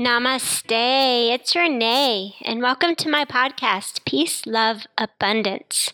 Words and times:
Namaste. 0.00 1.28
It's 1.30 1.54
Renee, 1.54 2.34
and 2.40 2.62
welcome 2.62 2.94
to 2.94 3.10
my 3.10 3.26
podcast, 3.26 4.02
Peace, 4.06 4.46
Love, 4.46 4.86
Abundance. 4.96 5.92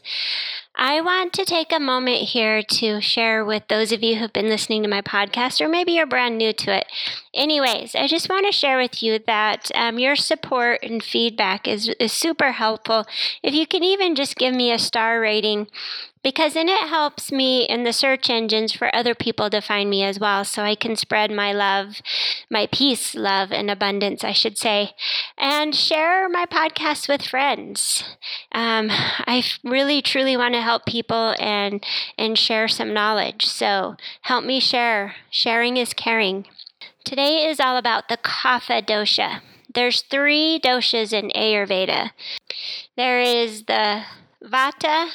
I 0.76 1.00
want 1.00 1.32
to 1.32 1.44
take 1.44 1.72
a 1.72 1.80
moment 1.80 2.28
here 2.28 2.62
to 2.62 3.00
share 3.00 3.44
with 3.44 3.66
those 3.66 3.90
of 3.90 4.04
you 4.04 4.14
who've 4.14 4.32
been 4.32 4.48
listening 4.48 4.84
to 4.84 4.88
my 4.88 5.02
podcast, 5.02 5.60
or 5.60 5.68
maybe 5.68 5.90
you're 5.90 6.06
brand 6.06 6.38
new 6.38 6.52
to 6.52 6.76
it. 6.76 6.86
Anyways, 7.34 7.96
I 7.96 8.06
just 8.06 8.28
want 8.28 8.46
to 8.46 8.52
share 8.52 8.78
with 8.78 9.02
you 9.02 9.18
that 9.26 9.72
um, 9.74 9.98
your 9.98 10.14
support 10.14 10.84
and 10.84 11.02
feedback 11.02 11.66
is, 11.66 11.88
is 11.98 12.12
super 12.12 12.52
helpful. 12.52 13.06
If 13.42 13.54
you 13.54 13.66
can 13.66 13.82
even 13.82 14.14
just 14.14 14.36
give 14.36 14.54
me 14.54 14.70
a 14.70 14.78
star 14.78 15.20
rating, 15.20 15.66
because 16.26 16.54
then 16.54 16.68
it 16.68 16.88
helps 16.88 17.30
me 17.30 17.62
in 17.68 17.84
the 17.84 17.92
search 17.92 18.28
engines 18.28 18.72
for 18.72 18.92
other 18.92 19.14
people 19.14 19.48
to 19.48 19.60
find 19.60 19.88
me 19.88 20.02
as 20.02 20.18
well 20.18 20.44
so 20.44 20.64
I 20.64 20.74
can 20.74 20.96
spread 20.96 21.30
my 21.30 21.52
love, 21.52 22.02
my 22.50 22.66
peace, 22.72 23.14
love, 23.14 23.52
and 23.52 23.70
abundance, 23.70 24.24
I 24.24 24.32
should 24.32 24.58
say, 24.58 24.90
and 25.38 25.72
share 25.72 26.28
my 26.28 26.44
podcast 26.44 27.08
with 27.08 27.22
friends. 27.22 28.02
Um, 28.50 28.88
I 28.90 29.44
really, 29.62 30.02
truly 30.02 30.36
want 30.36 30.54
to 30.54 30.62
help 30.62 30.84
people 30.84 31.36
and, 31.38 31.86
and 32.18 32.36
share 32.36 32.66
some 32.66 32.92
knowledge. 32.92 33.46
So 33.46 33.94
help 34.22 34.44
me 34.44 34.58
share. 34.58 35.14
Sharing 35.30 35.76
is 35.76 35.94
caring. 35.94 36.46
Today 37.04 37.48
is 37.48 37.60
all 37.60 37.76
about 37.76 38.08
the 38.08 38.16
Kapha 38.16 38.84
dosha. 38.84 39.42
There's 39.72 40.02
three 40.02 40.58
doshas 40.58 41.12
in 41.12 41.30
Ayurveda. 41.36 42.10
There 42.96 43.20
is 43.20 43.66
the 43.66 44.02
Vata, 44.42 45.10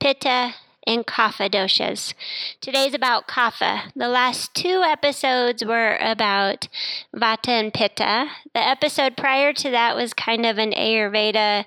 Pitta, 0.00 0.54
and 0.86 1.06
Kapha 1.06 1.50
doshas. 1.50 2.14
Today's 2.60 2.94
about 2.94 3.28
Kapha. 3.28 3.92
The 3.94 4.08
last 4.08 4.54
two 4.54 4.82
episodes 4.82 5.64
were 5.64 5.96
about 6.00 6.68
Vata 7.14 7.48
and 7.48 7.72
Pitta. 7.72 8.28
The 8.54 8.66
episode 8.66 9.16
prior 9.16 9.52
to 9.52 9.70
that 9.70 9.94
was 9.94 10.14
kind 10.14 10.46
of 10.46 10.58
an 10.58 10.72
Ayurveda, 10.72 11.66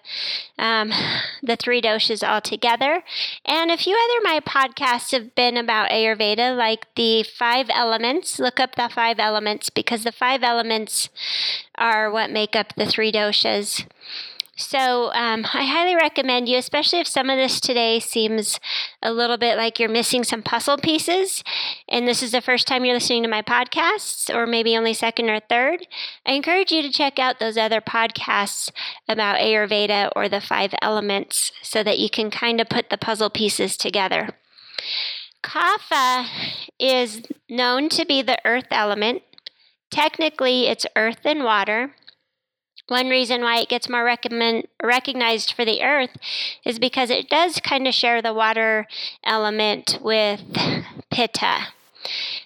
um, 0.58 0.92
the 1.44 1.56
three 1.56 1.82
doshas 1.82 2.28
all 2.28 2.42
together. 2.42 3.04
And 3.46 3.72
a 3.72 3.78
few 3.78 3.96
other 3.96 4.24
my 4.24 4.40
podcasts 4.40 5.12
have 5.12 5.36
been 5.36 5.58
about 5.58 5.92
Ayurveda, 5.92 6.58
like 6.58 6.94
the 6.96 7.24
five 7.24 7.68
elements. 7.70 8.40
Look 8.40 8.60
up 8.60 8.76
the 8.76 8.90
five 8.90 9.20
elements 9.20 9.70
because 9.70 10.04
the 10.04 10.12
five 10.12 10.44
elements 10.44 11.10
are 11.76 12.10
what 12.10 12.32
make 12.32 12.56
up 12.56 12.74
the 12.76 12.86
three 12.86 13.12
doshas. 13.12 13.86
So 14.56 15.12
um, 15.14 15.46
I 15.54 15.66
highly 15.66 15.96
recommend 15.96 16.48
you, 16.48 16.58
especially 16.58 17.00
if 17.00 17.08
some 17.08 17.30
of 17.30 17.38
this 17.38 17.60
today 17.60 18.00
seems 18.00 18.60
a 19.02 19.12
little 19.12 19.38
bit 19.38 19.58
like 19.58 19.80
you're 19.80 19.90
missing 19.90 20.24
some 20.24 20.44
puzzle 20.44 20.78
pieces, 20.78 21.44
and 21.90 22.08
this 22.08 22.22
is 22.22 22.34
the 22.34 22.42
first 22.42 22.68
time 22.68 22.86
you're 22.86 22.94
listening 22.94 23.24
to 23.24 23.30
my 23.30 23.42
podcasts, 23.42 24.34
or 24.34 24.46
maybe 24.46 24.78
only 24.78 24.94
second 24.94 25.30
or 25.30 25.40
third. 25.40 25.88
I 26.24 26.34
encourage 26.34 26.72
you 26.72 26.84
to 26.84 26.92
check 26.92 27.18
out 27.18 27.40
those 27.40 27.58
other 27.58 27.82
podcasts 27.82 28.70
about 29.08 29.40
Ayurveda 29.40 30.12
or 30.16 30.30
the 30.30 30.42
five 30.42 30.76
elements 30.84 31.52
so 31.64 31.82
that 31.84 31.98
you 31.98 32.10
can 32.10 32.30
kind 32.30 32.62
of 32.62 32.70
put 32.70 32.92
the 32.92 32.98
puzzle 32.98 33.32
pieces 33.32 33.76
together. 33.76 34.38
Kapha 35.42 36.28
is 36.80 37.24
known 37.50 37.90
to 37.90 38.06
be 38.06 38.22
the 38.22 38.38
earth 38.46 38.68
element. 38.70 39.24
Technically, 39.90 40.68
it's 40.68 40.86
earth 40.96 41.26
and 41.26 41.44
water. 41.44 41.96
One 42.88 43.10
reason 43.10 43.42
why 43.42 43.60
it 43.60 43.70
gets 43.70 43.90
more 43.90 44.04
recommend, 44.04 44.68
recognized 44.82 45.54
for 45.54 45.64
the 45.64 45.84
earth 45.84 46.18
is 46.66 46.80
because 46.80 47.10
it 47.10 47.30
does 47.30 47.60
kind 47.60 47.88
of 47.88 47.94
share 47.94 48.22
the 48.22 48.34
water 48.34 48.88
element 49.24 50.00
with 50.02 50.42
pitta. 51.10 51.68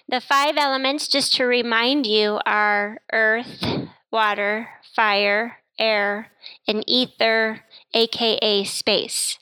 The 0.08 0.20
five 0.20 0.56
elements, 0.56 1.08
just 1.08 1.34
to 1.34 1.44
remind 1.44 2.06
you, 2.06 2.38
are 2.46 3.00
earth, 3.12 3.64
water, 4.12 4.68
fire, 4.94 5.58
air, 5.78 6.30
and 6.66 6.84
ether, 6.86 7.64
aka 7.92 8.64
space. 8.64 9.38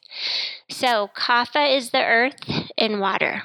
So, 0.71 1.11
kapha 1.15 1.77
is 1.77 1.91
the 1.91 2.03
earth 2.03 2.41
and 2.79 3.01
water. 3.01 3.43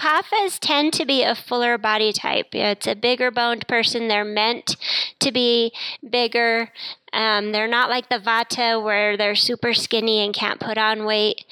Kaphas 0.00 0.58
tend 0.58 0.94
to 0.94 1.04
be 1.04 1.22
a 1.22 1.34
fuller 1.34 1.76
body 1.76 2.10
type. 2.10 2.54
It's 2.54 2.86
a 2.86 2.94
bigger 2.94 3.30
boned 3.30 3.68
person. 3.68 4.08
They're 4.08 4.24
meant 4.24 4.76
to 5.18 5.30
be 5.30 5.74
bigger. 6.08 6.72
Um, 7.12 7.52
they're 7.52 7.68
not 7.68 7.90
like 7.90 8.08
the 8.08 8.18
Vata 8.18 8.82
where 8.82 9.16
they're 9.16 9.34
super 9.34 9.74
skinny 9.74 10.24
and 10.24 10.34
can't 10.34 10.60
put 10.60 10.78
on 10.78 11.04
weight. 11.04 11.44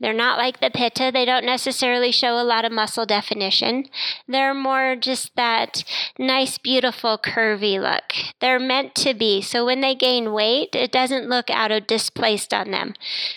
They're 0.00 0.12
not 0.12 0.38
like 0.38 0.60
the 0.60 0.70
Pitta. 0.70 1.10
They 1.12 1.24
don't 1.24 1.46
necessarily 1.46 2.10
show 2.12 2.38
a 2.38 2.44
lot 2.44 2.64
of 2.64 2.72
muscle 2.72 3.06
definition. 3.06 3.86
They're 4.26 4.54
more 4.54 4.96
just 4.96 5.34
that 5.36 5.84
nice, 6.18 6.58
beautiful, 6.58 7.16
curvy 7.16 7.80
look. 7.80 8.34
They're 8.40 8.58
meant 8.58 8.94
to 8.96 9.14
be. 9.14 9.40
So 9.40 9.64
when 9.64 9.80
they 9.80 9.94
gain 9.94 10.32
weight, 10.32 10.74
it 10.74 10.92
doesn't 10.92 11.28
look 11.28 11.48
out 11.48 11.70
of 11.70 11.86
displaced 11.86 12.52
on 12.52 12.70
them. 12.70 12.94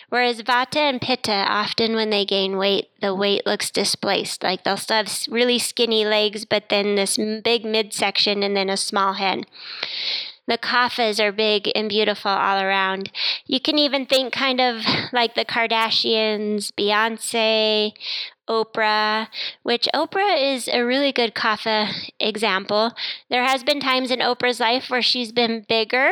Whereas 0.10 0.42
Vata 0.42 0.78
and 0.78 1.00
Pitta, 1.00 1.32
often 1.32 1.96
when 1.96 2.10
they 2.10 2.26
gain 2.26 2.58
weight, 2.58 2.90
the 3.02 3.14
weight 3.14 3.46
looks 3.46 3.70
displaced. 3.70 4.44
Like 4.44 4.64
they'll 4.64 4.78
still 4.78 4.98
have 4.98 5.12
really 5.30 5.60
skinny 5.60 6.06
legs, 6.06 6.46
but 6.46 6.70
then 6.70 6.96
this 6.96 7.18
big 7.18 7.64
midsection 7.64 8.44
and 8.44 8.58
then 8.58 8.70
a 8.70 8.78
small 8.78 9.14
head. 9.14 9.46
The 10.48 10.58
kaphas 10.58 11.20
are 11.20 11.32
big 11.32 11.70
and 11.76 11.90
beautiful 11.90 12.32
all 12.32 12.60
around. 12.60 13.12
You 13.46 13.60
can 13.60 13.78
even 13.78 14.06
think 14.06 14.34
kind 14.34 14.62
of 14.62 14.84
like 15.12 15.36
the 15.36 15.44
Kardashians, 15.44 16.72
Beyonce, 16.72 17.92
Oprah, 18.48 19.28
which 19.64 19.90
Oprah 19.94 20.56
is 20.56 20.70
a 20.70 20.84
really 20.84 21.12
good 21.12 21.36
kapha 21.36 21.92
example. 22.20 22.94
There 23.30 23.44
has 23.44 23.64
been 23.64 23.82
times 23.82 24.10
in 24.10 24.20
Oprah's 24.20 24.62
life 24.62 24.90
where 24.90 25.02
she's 25.02 25.34
been 25.34 25.66
bigger 25.68 26.10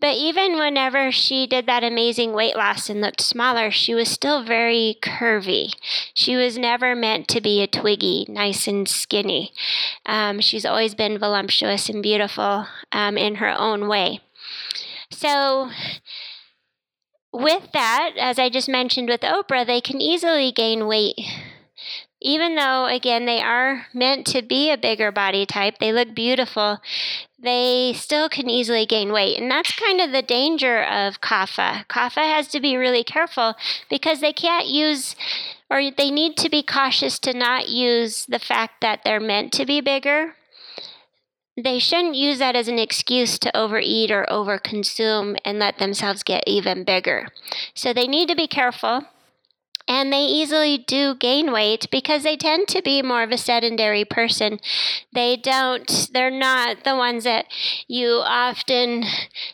but 0.00 0.16
even 0.16 0.58
whenever 0.58 1.10
she 1.10 1.46
did 1.46 1.66
that 1.66 1.84
amazing 1.84 2.32
weight 2.32 2.56
loss 2.56 2.90
and 2.90 3.00
looked 3.00 3.20
smaller, 3.20 3.70
she 3.70 3.94
was 3.94 4.08
still 4.08 4.44
very 4.44 4.96
curvy. 5.00 5.72
She 6.12 6.36
was 6.36 6.58
never 6.58 6.94
meant 6.94 7.28
to 7.28 7.40
be 7.40 7.62
a 7.62 7.66
twiggy, 7.66 8.26
nice 8.28 8.66
and 8.66 8.88
skinny. 8.88 9.52
Um, 10.04 10.40
she's 10.40 10.66
always 10.66 10.94
been 10.94 11.18
voluptuous 11.18 11.88
and 11.88 12.02
beautiful 12.02 12.66
um, 12.92 13.16
in 13.16 13.36
her 13.36 13.50
own 13.50 13.88
way. 13.88 14.20
So, 15.10 15.70
with 17.32 17.72
that, 17.72 18.12
as 18.18 18.38
I 18.38 18.50
just 18.50 18.68
mentioned 18.68 19.08
with 19.08 19.22
Oprah, 19.22 19.66
they 19.66 19.80
can 19.80 20.00
easily 20.00 20.52
gain 20.52 20.86
weight 20.86 21.18
even 22.24 22.54
though, 22.54 22.86
again, 22.86 23.26
they 23.26 23.42
are 23.42 23.86
meant 23.92 24.26
to 24.28 24.40
be 24.40 24.70
a 24.70 24.78
bigger 24.78 25.12
body 25.12 25.44
type, 25.44 25.78
they 25.78 25.92
look 25.92 26.14
beautiful, 26.14 26.78
they 27.44 27.92
still 27.94 28.28
can 28.28 28.48
easily 28.48 28.86
gain 28.86 29.12
weight. 29.12 29.38
And 29.38 29.50
that's 29.50 29.72
kind 29.72 30.00
of 30.00 30.12
the 30.12 30.22
danger 30.22 30.82
of 30.82 31.20
kapha. 31.20 31.86
Kapha 31.86 32.22
has 32.22 32.48
to 32.48 32.60
be 32.60 32.76
really 32.76 33.04
careful 33.04 33.54
because 33.90 34.20
they 34.20 34.32
can't 34.32 34.66
use 34.66 35.14
or 35.70 35.90
they 35.90 36.10
need 36.10 36.36
to 36.38 36.48
be 36.48 36.62
cautious 36.62 37.18
to 37.20 37.32
not 37.32 37.68
use 37.68 38.26
the 38.26 38.38
fact 38.38 38.80
that 38.80 39.00
they're 39.04 39.20
meant 39.20 39.52
to 39.52 39.66
be 39.66 39.80
bigger. 39.80 40.34
They 41.56 41.78
shouldn't 41.78 42.16
use 42.16 42.38
that 42.38 42.56
as 42.56 42.66
an 42.66 42.80
excuse 42.80 43.38
to 43.38 43.56
overeat 43.56 44.10
or 44.10 44.26
overconsume 44.28 45.36
and 45.44 45.58
let 45.58 45.78
themselves 45.78 46.24
get 46.24 46.42
even 46.46 46.82
bigger. 46.82 47.28
So 47.74 47.92
they 47.92 48.08
need 48.08 48.28
to 48.28 48.34
be 48.34 48.48
careful 48.48 49.04
and 49.86 50.12
they 50.12 50.22
easily 50.22 50.78
do 50.78 51.14
gain 51.14 51.52
weight 51.52 51.86
because 51.90 52.22
they 52.22 52.36
tend 52.36 52.68
to 52.68 52.82
be 52.82 53.02
more 53.02 53.22
of 53.22 53.30
a 53.30 53.38
sedentary 53.38 54.04
person. 54.04 54.58
They 55.12 55.36
don't, 55.36 56.08
they're 56.12 56.30
not 56.30 56.84
the 56.84 56.96
ones 56.96 57.24
that 57.24 57.46
you 57.86 58.22
often 58.24 59.04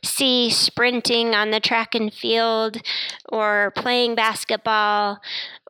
see 0.04 0.50
sprinting 0.50 1.34
on 1.34 1.50
the 1.50 1.60
track 1.60 1.94
and 1.94 2.12
field 2.12 2.80
or 3.28 3.72
playing 3.74 4.14
basketball 4.14 5.20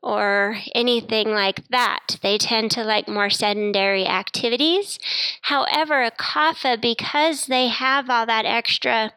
or 0.03 0.57
anything 0.75 1.31
like 1.31 1.67
that. 1.69 2.19
They 2.23 2.39
tend 2.39 2.71
to 2.73 2.85
like 2.85 3.09
more 3.09 3.31
sedentary 3.31 4.07
activities. 4.07 4.99
However, 5.43 6.03
a 6.03 6.11
kapha, 6.11 6.81
because 6.81 7.47
they 7.47 7.69
have 7.69 8.09
all 8.09 8.27
that 8.27 8.47
extra 8.47 9.13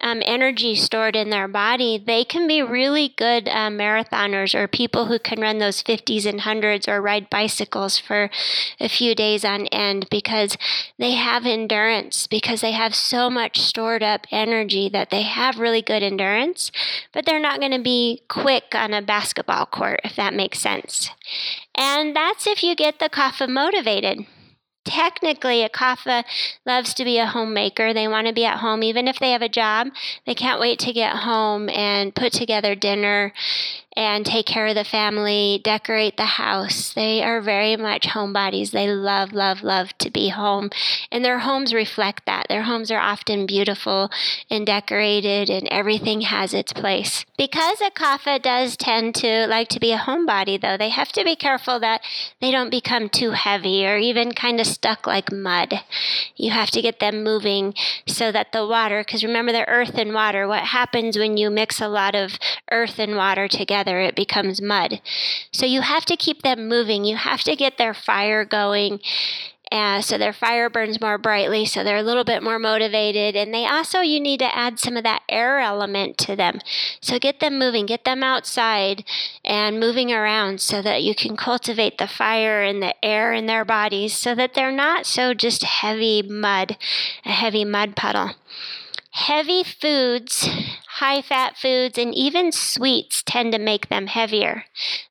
um, 0.00 0.22
energy 0.24 0.74
stored 0.74 1.16
in 1.16 1.30
their 1.30 1.48
body, 1.48 2.02
they 2.04 2.24
can 2.24 2.46
be 2.46 2.62
really 2.62 3.14
good 3.16 3.48
uh, 3.48 3.70
marathoners 3.70 4.54
or 4.54 4.66
people 4.66 5.06
who 5.06 5.18
can 5.18 5.40
run 5.40 5.58
those 5.58 5.82
50s 5.82 6.26
and 6.26 6.40
100s 6.40 6.88
or 6.88 7.00
ride 7.00 7.30
bicycles 7.30 7.98
for 7.98 8.30
a 8.80 8.88
few 8.88 9.14
days 9.14 9.44
on 9.44 9.66
end 9.68 10.08
because 10.10 10.56
they 10.98 11.12
have 11.12 11.46
endurance, 11.46 12.26
because 12.26 12.60
they 12.60 12.72
have 12.72 12.94
so 12.94 13.30
much 13.30 13.60
stored 13.60 14.02
up 14.02 14.26
energy 14.30 14.88
that 14.88 15.10
they 15.10 15.22
have 15.22 15.58
really 15.58 15.82
good 15.82 16.02
endurance, 16.02 16.72
but 17.12 17.24
they're 17.24 17.40
not 17.40 17.60
going 17.60 17.72
to 17.72 17.82
be 17.82 18.22
quick 18.28 18.74
on 18.74 18.92
a 18.92 19.00
basketball 19.00 19.66
court, 19.66 20.00
if 20.04 20.16
that 20.16 20.34
makes 20.34 20.58
sense. 20.58 21.10
And 21.74 22.14
that's 22.14 22.46
if 22.46 22.62
you 22.62 22.74
get 22.74 22.98
the 22.98 23.08
kapha 23.08 23.48
motivated 23.48 24.26
technically 24.84 25.62
a 25.62 25.68
kapha 25.68 26.24
loves 26.66 26.94
to 26.94 27.04
be 27.04 27.18
a 27.18 27.26
homemaker. 27.26 27.92
They 27.92 28.08
want 28.08 28.26
to 28.26 28.32
be 28.32 28.44
at 28.44 28.58
home. 28.58 28.82
Even 28.82 29.08
if 29.08 29.18
they 29.18 29.32
have 29.32 29.42
a 29.42 29.48
job 29.48 29.88
they 30.26 30.34
can't 30.34 30.60
wait 30.60 30.78
to 30.80 30.92
get 30.92 31.16
home 31.16 31.68
and 31.68 32.14
put 32.14 32.32
together 32.32 32.74
dinner 32.74 33.32
and 33.96 34.26
take 34.26 34.46
care 34.46 34.66
of 34.66 34.74
the 34.74 34.84
family, 34.84 35.60
decorate 35.62 36.16
the 36.16 36.24
house. 36.24 36.92
They 36.92 37.22
are 37.22 37.40
very 37.40 37.76
much 37.76 38.08
homebodies. 38.08 38.72
They 38.72 38.88
love, 38.88 39.32
love, 39.32 39.62
love 39.62 39.96
to 39.98 40.10
be 40.10 40.30
home. 40.30 40.70
And 41.12 41.24
their 41.24 41.40
homes 41.40 41.72
reflect 41.72 42.26
that. 42.26 42.46
Their 42.48 42.62
homes 42.62 42.90
are 42.90 42.98
often 42.98 43.46
beautiful 43.46 44.10
and 44.50 44.66
decorated, 44.66 45.48
and 45.50 45.68
everything 45.68 46.22
has 46.22 46.52
its 46.52 46.72
place. 46.72 47.24
Because 47.38 47.80
a 47.80 47.90
kapha 47.90 48.42
does 48.42 48.76
tend 48.76 49.14
to 49.16 49.46
like 49.46 49.68
to 49.68 49.80
be 49.80 49.92
a 49.92 49.98
homebody, 49.98 50.60
though, 50.60 50.76
they 50.76 50.88
have 50.88 51.12
to 51.12 51.24
be 51.24 51.36
careful 51.36 51.78
that 51.80 52.00
they 52.40 52.50
don't 52.50 52.70
become 52.70 53.08
too 53.08 53.30
heavy 53.30 53.86
or 53.86 53.96
even 53.96 54.32
kind 54.32 54.60
of 54.60 54.66
stuck 54.66 55.06
like 55.06 55.30
mud. 55.30 55.80
You 56.36 56.50
have 56.50 56.70
to 56.72 56.82
get 56.82 56.98
them 56.98 57.22
moving 57.22 57.74
so 58.06 58.32
that 58.32 58.52
the 58.52 58.66
water, 58.66 59.04
because 59.04 59.22
remember 59.22 59.52
the 59.52 59.68
earth 59.68 59.96
and 59.96 60.12
water, 60.12 60.48
what 60.48 60.64
happens 60.64 61.16
when 61.16 61.36
you 61.36 61.50
mix 61.50 61.80
a 61.80 61.88
lot 61.88 62.14
of 62.14 62.38
earth 62.70 62.98
and 62.98 63.16
water 63.16 63.46
together, 63.48 63.83
it 64.00 64.14
becomes 64.14 64.60
mud. 64.60 65.00
So 65.52 65.66
you 65.66 65.80
have 65.82 66.04
to 66.06 66.16
keep 66.16 66.42
them 66.42 66.68
moving. 66.68 67.04
You 67.04 67.16
have 67.16 67.42
to 67.42 67.56
get 67.56 67.78
their 67.78 67.94
fire 67.94 68.44
going 68.44 69.00
uh, 69.72 70.00
so 70.00 70.18
their 70.18 70.32
fire 70.32 70.70
burns 70.70 71.00
more 71.00 71.18
brightly, 71.18 71.64
so 71.64 71.82
they're 71.82 71.96
a 71.96 72.02
little 72.02 72.22
bit 72.22 72.44
more 72.44 72.60
motivated. 72.60 73.34
And 73.34 73.52
they 73.52 73.66
also, 73.66 74.00
you 74.00 74.20
need 74.20 74.38
to 74.38 74.56
add 74.56 74.78
some 74.78 74.96
of 74.96 75.02
that 75.02 75.22
air 75.28 75.58
element 75.58 76.16
to 76.18 76.36
them. 76.36 76.60
So 77.00 77.18
get 77.18 77.40
them 77.40 77.58
moving, 77.58 77.86
get 77.86 78.04
them 78.04 78.22
outside 78.22 79.04
and 79.44 79.80
moving 79.80 80.12
around 80.12 80.60
so 80.60 80.80
that 80.82 81.02
you 81.02 81.14
can 81.14 81.36
cultivate 81.36 81.98
the 81.98 82.06
fire 82.06 82.62
and 82.62 82.80
the 82.80 82.94
air 83.04 83.32
in 83.32 83.46
their 83.46 83.64
bodies 83.64 84.14
so 84.14 84.34
that 84.36 84.54
they're 84.54 84.70
not 84.70 85.06
so 85.06 85.34
just 85.34 85.64
heavy 85.64 86.22
mud, 86.22 86.76
a 87.24 87.32
heavy 87.32 87.64
mud 87.64 87.96
puddle. 87.96 88.30
Heavy 89.14 89.62
foods, 89.62 90.48
high 90.98 91.22
fat 91.22 91.56
foods, 91.56 91.96
and 91.96 92.14
even 92.14 92.52
sweets 92.52 93.22
tend 93.22 93.52
to 93.52 93.58
make 93.58 93.88
them 93.88 94.08
heavier. 94.08 94.64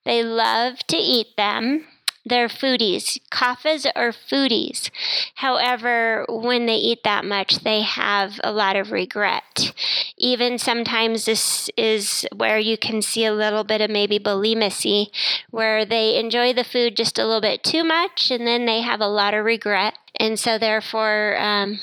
They 0.05 0.23
love 0.23 0.79
to 0.87 0.97
eat 0.97 1.35
them 1.37 1.85
they're 2.25 2.47
foodies. 2.47 3.19
Kaphas 3.31 3.85
are 3.95 4.11
foodies. 4.11 4.89
However, 5.35 6.25
when 6.29 6.67
they 6.67 6.77
eat 6.77 7.03
that 7.03 7.25
much, 7.25 7.59
they 7.59 7.81
have 7.81 8.39
a 8.43 8.51
lot 8.51 8.77
of 8.77 8.91
regret. 8.91 9.73
Even 10.17 10.57
sometimes 10.57 11.25
this 11.25 11.69
is 11.75 12.25
where 12.33 12.57
you 12.57 12.77
can 12.77 13.01
see 13.01 13.25
a 13.25 13.33
little 13.33 13.65
bit 13.65 13.81
of 13.81 13.89
maybe 13.89 14.19
bulimicy, 14.19 15.11
where 15.51 15.85
they 15.85 16.17
enjoy 16.17 16.53
the 16.53 16.63
food 16.63 16.95
just 16.95 17.19
a 17.19 17.25
little 17.25 17.41
bit 17.41 17.61
too 17.61 17.83
much 17.83 18.31
and 18.31 18.47
then 18.47 18.65
they 18.65 18.81
have 18.81 19.01
a 19.01 19.07
lot 19.07 19.33
of 19.33 19.43
regret 19.43 19.95
and 20.19 20.39
so 20.39 20.57
therefore 20.57 21.35
um, 21.39 21.79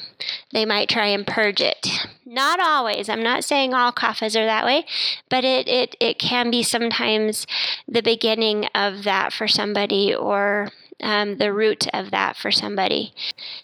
they 0.53 0.65
might 0.65 0.88
try 0.88 1.06
and 1.06 1.27
purge 1.27 1.61
it. 1.61 1.88
Not 2.25 2.61
always. 2.61 3.09
I'm 3.09 3.23
not 3.23 3.44
saying 3.44 3.75
all 3.75 3.93
kaphas 3.93 4.37
are 4.37 4.47
that 4.47 4.65
way, 4.65 4.87
but 5.29 5.44
it, 5.44 5.69
it, 5.69 5.97
it 5.99 6.19
can 6.19 6.50
be 6.50 6.62
sometimes 6.62 7.47
the 7.88 8.03
beginning 8.03 8.67
of 8.75 9.05
that 9.05 9.32
for 9.32 9.49
somebody 9.49 10.15
or 10.15 10.71
um, 11.03 11.38
the 11.38 11.53
root 11.53 11.87
of 11.93 12.11
that 12.11 12.37
for 12.37 12.50
somebody. 12.50 13.12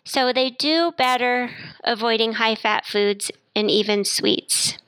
So 0.04 0.32
they 0.32 0.50
do 0.50 0.92
better 0.96 1.50
avoiding 1.84 2.34
high 2.34 2.54
fat 2.54 2.86
foods 2.86 3.30
and 3.54 3.70
even 3.70 4.04
sweets. 4.04 4.78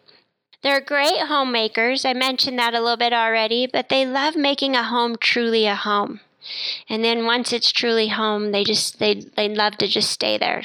They're 0.63 0.81
great 0.81 1.21
homemakers. 1.21 2.05
I 2.05 2.15
mentioned 2.15 2.59
that 2.59 2.75
a 2.75 2.81
little 2.81 2.97
bit 2.97 3.13
already, 3.13 3.69
but 3.73 3.89
they 3.89 4.05
love 4.05 4.35
making 4.35 4.75
a 4.75 4.83
home 4.83 5.17
truly 5.21 5.67
a 5.67 5.77
home. 5.77 6.21
And 6.89 7.05
then 7.05 7.27
once 7.27 7.53
it's 7.53 7.73
truly 7.73 8.09
home, 8.09 8.53
they 8.53 8.65
just 8.65 8.99
they 8.99 9.15
they 9.15 9.49
love 9.49 9.77
to 9.79 9.87
just 9.87 10.11
stay 10.11 10.39
there. 10.39 10.63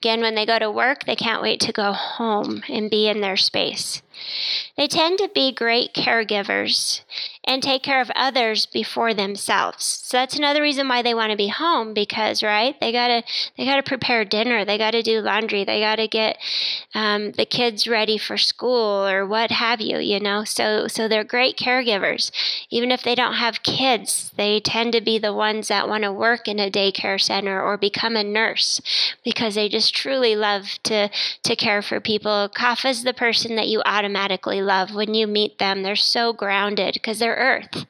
Again, 0.00 0.20
when 0.20 0.34
they 0.34 0.46
go 0.46 0.58
to 0.58 0.70
work, 0.70 1.04
they 1.04 1.16
can't 1.16 1.42
wait 1.42 1.60
to 1.60 1.72
go 1.72 1.92
home 1.92 2.62
and 2.68 2.90
be 2.90 3.08
in 3.08 3.20
their 3.20 3.36
space. 3.36 4.02
They 4.76 4.86
tend 4.86 5.18
to 5.18 5.30
be 5.34 5.52
great 5.52 5.92
caregivers 5.92 7.02
and 7.48 7.62
take 7.62 7.82
care 7.82 8.02
of 8.02 8.10
others 8.14 8.66
before 8.66 9.14
themselves. 9.14 9.82
So 10.04 10.18
that's 10.18 10.36
another 10.36 10.60
reason 10.60 10.86
why 10.86 11.00
they 11.00 11.14
want 11.14 11.30
to 11.30 11.36
be 11.36 11.48
home 11.48 11.94
because 11.94 12.42
right 12.42 12.78
they 12.78 12.92
gotta 12.92 13.22
they 13.56 13.64
gotta 13.64 13.82
prepare 13.82 14.26
dinner, 14.26 14.66
they 14.66 14.76
gotta 14.76 15.02
do 15.02 15.20
laundry, 15.20 15.64
they 15.64 15.80
gotta 15.80 16.06
get 16.06 16.36
um, 16.94 17.32
the 17.32 17.46
kids 17.46 17.88
ready 17.88 18.18
for 18.18 18.36
school 18.36 19.08
or 19.08 19.26
what 19.26 19.50
have 19.50 19.80
you. 19.80 19.98
You 19.98 20.20
know, 20.20 20.44
so 20.44 20.88
so 20.88 21.08
they're 21.08 21.24
great 21.24 21.56
caregivers. 21.56 22.30
Even 22.68 22.90
if 22.90 23.02
they 23.02 23.14
don't 23.14 23.34
have 23.34 23.62
kids, 23.62 24.30
they 24.36 24.60
tend 24.60 24.92
to 24.92 25.00
be 25.00 25.18
the 25.18 25.32
ones 25.32 25.68
that 25.68 25.88
want 25.88 26.04
to 26.04 26.12
work 26.12 26.48
in 26.48 26.58
a 26.60 26.70
daycare 26.70 27.20
center 27.20 27.62
or 27.62 27.78
become 27.78 28.14
a 28.14 28.22
nurse 28.22 28.82
because 29.24 29.54
they 29.54 29.70
just 29.70 29.94
truly 29.94 30.36
love 30.36 30.78
to 30.82 31.08
to 31.42 31.56
care 31.56 31.80
for 31.80 31.98
people. 31.98 32.50
Kapha's 32.54 33.04
the 33.04 33.14
person 33.14 33.56
that 33.56 33.68
you 33.68 33.80
automatically 33.86 34.60
love 34.60 34.94
when 34.94 35.14
you 35.14 35.26
meet 35.26 35.58
them. 35.58 35.82
They're 35.82 35.96
so 35.96 36.34
grounded 36.34 36.92
because 36.92 37.18
they're 37.18 37.37
earth. 37.38 37.86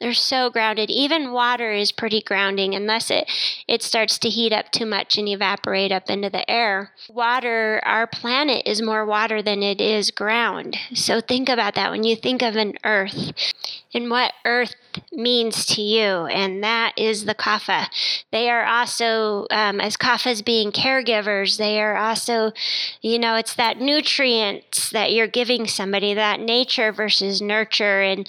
They're 0.00 0.14
so 0.14 0.50
grounded. 0.50 0.90
Even 0.90 1.32
water 1.32 1.72
is 1.72 1.92
pretty 1.92 2.22
grounding 2.22 2.74
unless 2.74 3.10
it, 3.10 3.30
it 3.66 3.82
starts 3.82 4.18
to 4.18 4.28
heat 4.28 4.52
up 4.52 4.70
too 4.70 4.86
much 4.86 5.18
and 5.18 5.28
evaporate 5.28 5.92
up 5.92 6.08
into 6.10 6.30
the 6.30 6.48
air. 6.50 6.92
Water, 7.08 7.80
our 7.84 8.06
planet 8.06 8.62
is 8.66 8.82
more 8.82 9.04
water 9.04 9.42
than 9.42 9.62
it 9.62 9.80
is 9.80 10.10
ground. 10.10 10.76
So 10.94 11.20
think 11.20 11.48
about 11.48 11.74
that 11.74 11.90
when 11.90 12.04
you 12.04 12.16
think 12.16 12.42
of 12.42 12.56
an 12.56 12.74
earth 12.84 13.32
and 13.92 14.10
what 14.10 14.32
earth 14.44 14.74
means 15.12 15.66
to 15.66 15.82
you, 15.82 16.26
and 16.26 16.62
that 16.62 16.92
is 16.96 17.24
the 17.24 17.34
kapha. 17.34 17.86
They 18.32 18.48
are 18.50 18.64
also, 18.64 19.46
um, 19.50 19.80
as 19.80 19.96
kaphas 19.96 20.44
being 20.44 20.72
caregivers, 20.72 21.58
they 21.58 21.80
are 21.80 21.96
also, 21.96 22.52
you 23.00 23.18
know, 23.18 23.36
it's 23.36 23.54
that 23.54 23.80
nutrients 23.80 24.90
that 24.90 25.12
you're 25.12 25.26
giving 25.26 25.66
somebody, 25.66 26.14
that 26.14 26.40
nature 26.40 26.92
versus 26.92 27.40
nurture, 27.40 28.02
and 28.02 28.28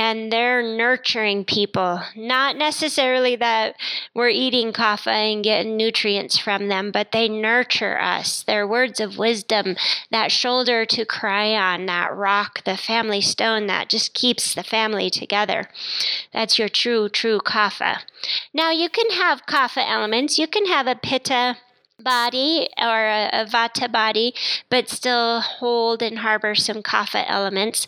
and 0.00 0.32
they're 0.32 0.62
nurturing 0.62 1.44
people. 1.44 2.00
Not 2.16 2.56
necessarily 2.56 3.36
that 3.36 3.76
we're 4.14 4.30
eating 4.30 4.72
kapha 4.72 5.08
and 5.08 5.44
getting 5.44 5.76
nutrients 5.76 6.38
from 6.38 6.68
them, 6.68 6.90
but 6.90 7.12
they 7.12 7.28
nurture 7.28 8.00
us. 8.00 8.42
They're 8.42 8.66
words 8.66 8.98
of 8.98 9.18
wisdom, 9.18 9.76
that 10.10 10.32
shoulder 10.32 10.86
to 10.86 11.04
cry 11.04 11.52
on, 11.52 11.84
that 11.84 12.16
rock, 12.16 12.64
the 12.64 12.78
family 12.78 13.20
stone 13.20 13.66
that 13.66 13.90
just 13.90 14.14
keeps 14.14 14.54
the 14.54 14.62
family 14.62 15.10
together. 15.10 15.68
That's 16.32 16.58
your 16.58 16.70
true, 16.70 17.10
true 17.10 17.40
kapha. 17.40 17.98
Now, 18.54 18.70
you 18.70 18.88
can 18.88 19.10
have 19.10 19.44
kapha 19.44 19.86
elements. 19.86 20.38
You 20.38 20.46
can 20.46 20.64
have 20.64 20.86
a 20.86 20.94
pitta 20.94 21.58
body 22.02 22.70
or 22.78 23.04
a, 23.04 23.28
a 23.34 23.44
vata 23.44 23.92
body, 23.92 24.32
but 24.70 24.88
still 24.88 25.42
hold 25.42 26.02
and 26.02 26.20
harbor 26.20 26.54
some 26.54 26.82
kapha 26.82 27.26
elements 27.28 27.86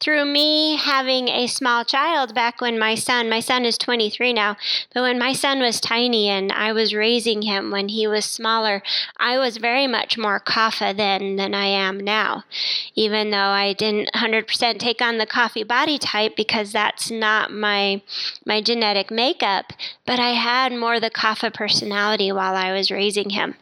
through 0.00 0.24
me 0.24 0.76
having 0.76 1.28
a 1.28 1.46
small 1.46 1.84
child 1.84 2.34
back 2.34 2.60
when 2.60 2.78
my 2.78 2.94
son, 2.94 3.28
my 3.28 3.40
son 3.40 3.64
is 3.64 3.78
23 3.78 4.32
now, 4.32 4.56
but 4.92 5.02
when 5.02 5.18
my 5.18 5.32
son 5.32 5.60
was 5.60 5.80
tiny 5.80 6.28
and 6.28 6.52
I 6.52 6.72
was 6.72 6.94
raising 6.94 7.42
him 7.42 7.70
when 7.70 7.88
he 7.88 8.06
was 8.06 8.24
smaller, 8.24 8.82
I 9.18 9.38
was 9.38 9.56
very 9.56 9.86
much 9.86 10.18
more 10.18 10.40
kapha 10.40 10.96
then 10.96 11.36
than 11.36 11.54
I 11.54 11.66
am 11.66 11.98
now. 11.98 12.44
Even 12.94 13.30
though 13.30 13.36
I 13.36 13.72
didn't 13.72 14.10
100% 14.14 14.78
take 14.78 15.00
on 15.00 15.18
the 15.18 15.26
kapha 15.26 15.66
body 15.66 15.98
type 15.98 16.36
because 16.36 16.72
that's 16.72 17.10
not 17.10 17.52
my 17.52 18.02
my 18.44 18.60
genetic 18.60 19.10
makeup, 19.10 19.72
but 20.06 20.18
I 20.18 20.30
had 20.30 20.72
more 20.72 21.00
the 21.00 21.10
kapha 21.10 21.52
personality 21.52 22.32
while 22.32 22.54
I 22.54 22.72
was 22.72 22.90
raising 22.90 23.30
him. 23.30 23.54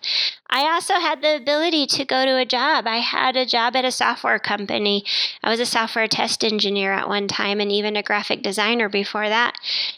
I 0.55 0.71
also 0.71 1.01
had 1.01 1.23
the 1.23 1.35
ability 1.35 1.87
to 1.87 2.05
go 2.05 2.27
to 2.27 2.37
a 2.37 2.45
job. 2.45 2.87
I 2.87 2.99
had 2.99 3.37
a 3.37 3.47
job 3.47 3.75
at 3.75 3.87
a 3.87 3.91
software 3.91 4.39
company. 4.39 5.03
I 5.43 5.49
was 5.49 5.61
a 5.61 5.65
software 5.65 6.07
test 6.07 6.45
engineer 6.45 6.93
at 6.93 7.09
one 7.09 7.27
time 7.27 7.59
and 7.59 7.73
even 7.73 7.97
a 7.97 8.03
graphic 8.03 8.43
designer 8.43 8.91
before 8.91 9.31
that. 9.31 9.57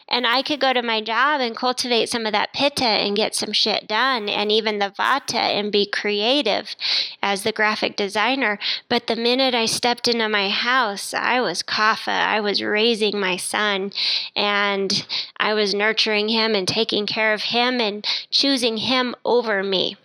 And 0.09 0.29
I 0.29 0.43
could 0.43 0.61
go 0.61 0.73
to 0.73 0.81
my 0.81 1.01
job 1.01 1.41
and 1.41 1.57
cultivate 1.57 2.09
some 2.09 2.25
of 2.25 2.31
that 2.31 2.53
pitta 2.53 2.85
and 2.85 3.17
get 3.17 3.35
some 3.35 3.53
shit 3.53 3.89
done 3.89 4.29
and 4.29 4.53
even 4.53 4.79
the 4.79 4.95
vata 4.97 5.35
and 5.35 5.73
be 5.73 5.87
creative 5.87 6.77
as 7.21 7.43
the 7.43 7.51
graphic 7.51 7.97
designer. 7.97 8.61
But 8.89 9.09
the 9.09 9.17
minute 9.17 9.57
I 9.57 9.67
stepped 9.67 10.07
into 10.07 10.29
my 10.29 10.51
house, 10.51 11.13
I 11.13 11.41
was 11.41 11.65
kapha. 11.65 12.13
I 12.13 12.39
was 12.39 12.63
raising 12.63 13.19
my 13.19 13.37
son 13.37 13.93
and 14.37 15.05
I 15.37 15.53
was 15.53 15.75
nurturing 15.75 16.29
him 16.29 16.55
and 16.55 16.69
taking 16.69 17.07
care 17.07 17.35
of 17.35 17.43
him 17.43 17.81
and 17.81 18.07
choosing 18.31 18.77
him 18.77 19.17
over 19.25 19.65
me. 19.65 19.97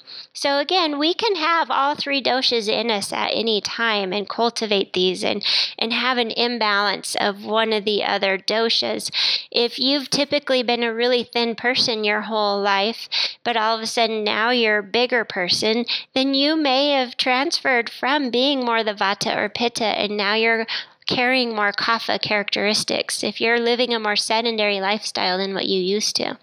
So 0.42 0.58
again, 0.58 1.00
we 1.00 1.14
can 1.14 1.36
have 1.36 1.70
all 1.70 1.96
three 1.96 2.24
doshas 2.24 2.70
in 2.70 2.90
us 2.90 3.12
at 3.12 3.32
any 3.34 3.60
time 3.60 4.14
and 4.14 4.30
cultivate 4.30 4.94
these 4.94 5.22
and, 5.22 5.46
and 5.78 5.92
have 5.92 6.18
an 6.18 6.32
imbalance 6.32 7.18
of 7.20 7.44
one 7.44 7.74
of 7.74 7.84
the 7.84 8.06
other 8.06 8.38
doshas. 8.38 9.12
If 9.52 9.78
you've 9.78 10.10
typically 10.10 10.64
been 10.64 10.82
a 10.82 10.94
really 10.94 11.26
thin 11.26 11.56
person 11.56 12.06
your 12.06 12.22
whole 12.22 12.62
life, 12.62 13.10
but 13.44 13.58
all 13.58 13.76
of 13.76 13.82
a 13.82 13.86
sudden 13.86 14.24
now 14.24 14.52
you're 14.52 14.78
a 14.78 14.84
bigger 14.84 15.26
person, 15.26 15.84
then 16.16 16.34
you 16.34 16.56
may 16.56 16.92
have 16.92 17.18
transferred 17.18 17.90
from 17.90 18.32
being 18.32 18.64
more 18.64 18.82
the 18.82 18.94
vata 18.94 19.36
or 19.36 19.50
pitta 19.50 19.84
and 19.84 20.16
now 20.16 20.36
you're 20.36 20.66
carrying 21.06 21.54
more 21.54 21.74
kapha 21.74 22.18
characteristics, 22.22 23.26
if 23.26 23.42
you're 23.42 23.60
living 23.60 23.94
a 23.94 24.00
more 24.00 24.16
sedentary 24.16 24.80
lifestyle 24.80 25.38
than 25.38 25.54
what 25.54 25.66
you 25.66 25.82
used 25.82 26.16
to. 26.16 26.38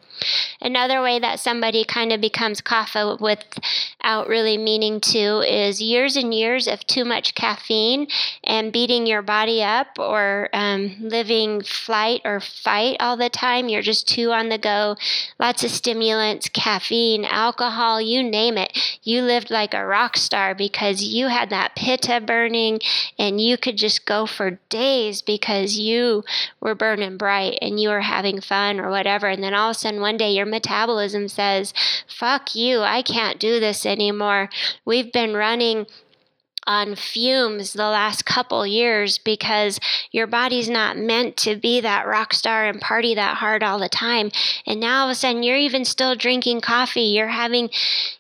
Another 0.61 1.03
way 1.03 1.19
that 1.19 1.41
somebody 1.41 1.85
kind 1.85 2.13
of 2.13 2.21
becomes 2.21 2.61
kapha 2.61 3.21
without 3.21 4.29
really 4.29 4.57
meaning 4.59 5.01
to 5.01 5.41
is 5.41 5.81
years 5.81 6.17
and 6.17 6.33
years 6.33 6.67
of 6.67 6.87
too 6.87 7.05
much 7.05 7.35
caffeine 7.35 8.07
and 8.45 8.73
beating 8.73 9.07
your 9.07 9.23
body 9.23 9.63
up 9.63 9.99
or 9.99 10.49
um, 10.53 10.97
living 11.01 11.63
flight 11.63 12.21
or 12.25 12.41
fight 12.41 12.97
all 13.01 13.17
the 13.17 13.31
time. 13.31 13.69
You're 13.69 13.83
just 13.83 14.09
too 14.09 14.33
on 14.33 14.49
the 14.49 14.59
go. 14.59 14.97
Lots 15.39 15.65
of 15.65 15.71
stimulants, 15.71 16.49
caffeine, 16.49 17.25
alcohol, 17.25 18.01
you 18.01 18.23
name 18.23 18.59
it. 18.59 18.77
You 19.03 19.23
lived 19.23 19.51
like 19.51 19.75
a 19.75 19.87
rock 19.87 20.17
star 20.17 20.55
because 20.55 21.03
you 21.03 21.29
had 21.29 21.51
that 21.51 21.77
pitta 21.77 22.21
burning 22.21 22.81
and 23.19 23.41
you 23.41 23.57
could 23.57 23.77
just 23.77 24.07
go 24.07 24.27
for 24.27 24.59
days 24.69 25.23
because 25.23 25.79
you 25.79 26.25
were 26.61 26.75
burning 26.75 27.17
bright 27.17 27.59
and 27.61 27.81
you 27.81 27.89
were 27.89 28.01
having 28.01 28.41
fun 28.41 28.81
or 28.81 28.91
whatever. 28.91 29.27
And 29.27 29.43
then 29.43 29.55
all 29.55 29.71
of 29.71 29.77
a 29.77 29.79
sudden, 29.79 30.01
one 30.07 30.17
day 30.17 30.31
your 30.31 30.47
metabolism 30.47 31.27
says, 31.27 31.75
fuck 32.07 32.55
you, 32.55 32.79
I 32.83 33.03
can't 33.03 33.41
do 33.41 33.59
this 33.59 33.85
anymore. 33.85 34.49
We've 34.85 35.13
been 35.13 35.35
running 35.35 35.87
on 36.67 36.97
fumes 36.97 37.73
the 37.73 37.89
last 37.89 38.25
couple 38.25 38.67
years 38.67 39.19
because 39.19 39.79
your 40.11 40.27
body's 40.27 40.69
not 40.69 40.97
meant 40.97 41.37
to 41.37 41.57
be 41.57 41.81
that 41.81 42.07
rock 42.07 42.33
star 42.33 42.67
and 42.67 42.81
party 42.81 43.15
that 43.15 43.37
hard 43.37 43.63
all 43.63 43.79
the 43.79 43.89
time. 43.89 44.31
And 44.67 44.81
now 44.81 45.03
all 45.03 45.09
of 45.09 45.13
a 45.13 45.15
sudden 45.15 45.43
you're 45.43 45.57
even 45.57 45.85
still 45.85 46.15
drinking 46.15 46.61
coffee. 46.61 47.03
You're 47.03 47.29
having, 47.29 47.71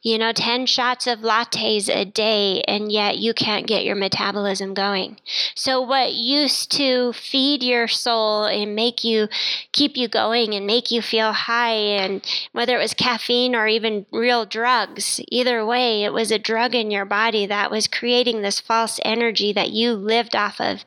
you 0.02 0.18
know, 0.18 0.32
10 0.32 0.66
shots 0.66 1.06
of 1.06 1.20
lattes 1.20 1.88
a 1.88 2.04
day, 2.04 2.62
and 2.68 2.92
yet 2.92 3.18
you 3.18 3.34
can't 3.34 3.66
get 3.66 3.84
your 3.84 3.96
metabolism 3.96 4.74
going. 4.74 5.18
So, 5.54 5.80
what 5.80 6.14
used 6.14 6.70
to 6.72 7.12
feed 7.12 7.62
your 7.62 7.88
soul 7.88 8.44
and 8.44 8.74
make 8.74 9.02
you 9.04 9.28
keep 9.72 9.96
you 9.96 10.08
going 10.08 10.54
and 10.54 10.66
make 10.66 10.90
you 10.90 11.02
feel 11.02 11.32
high, 11.32 11.74
and 11.74 12.24
whether 12.52 12.76
it 12.76 12.82
was 12.82 12.94
caffeine 12.94 13.54
or 13.54 13.66
even 13.66 14.06
real 14.12 14.44
drugs, 14.44 15.20
either 15.28 15.64
way, 15.64 16.04
it 16.04 16.12
was 16.12 16.30
a 16.30 16.38
drug 16.38 16.74
in 16.74 16.90
your 16.90 17.04
body 17.04 17.46
that 17.46 17.70
was 17.70 17.86
creating 17.88 18.35
this 18.42 18.60
false 18.60 19.00
energy 19.04 19.52
that 19.52 19.70
you 19.70 19.92
lived 19.92 20.34
off 20.34 20.60
of. 20.60 20.84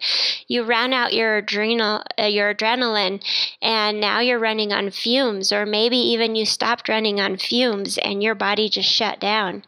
You 0.47 0.63
ran 0.63 0.93
out 0.93 1.13
your 1.13 1.37
adrenal, 1.37 2.03
uh, 2.19 2.25
your 2.25 2.53
adrenaline, 2.53 3.23
and 3.61 3.99
now 3.99 4.19
you're 4.19 4.39
running 4.39 4.71
on 4.71 4.91
fumes, 4.91 5.51
or 5.51 5.65
maybe 5.65 5.97
even 5.97 6.35
you 6.35 6.45
stopped 6.45 6.89
running 6.89 7.19
on 7.19 7.37
fumes 7.37 7.97
and 7.99 8.23
your 8.23 8.35
body 8.35 8.69
just 8.69 8.89
shut 8.91 9.19
down, 9.19 9.63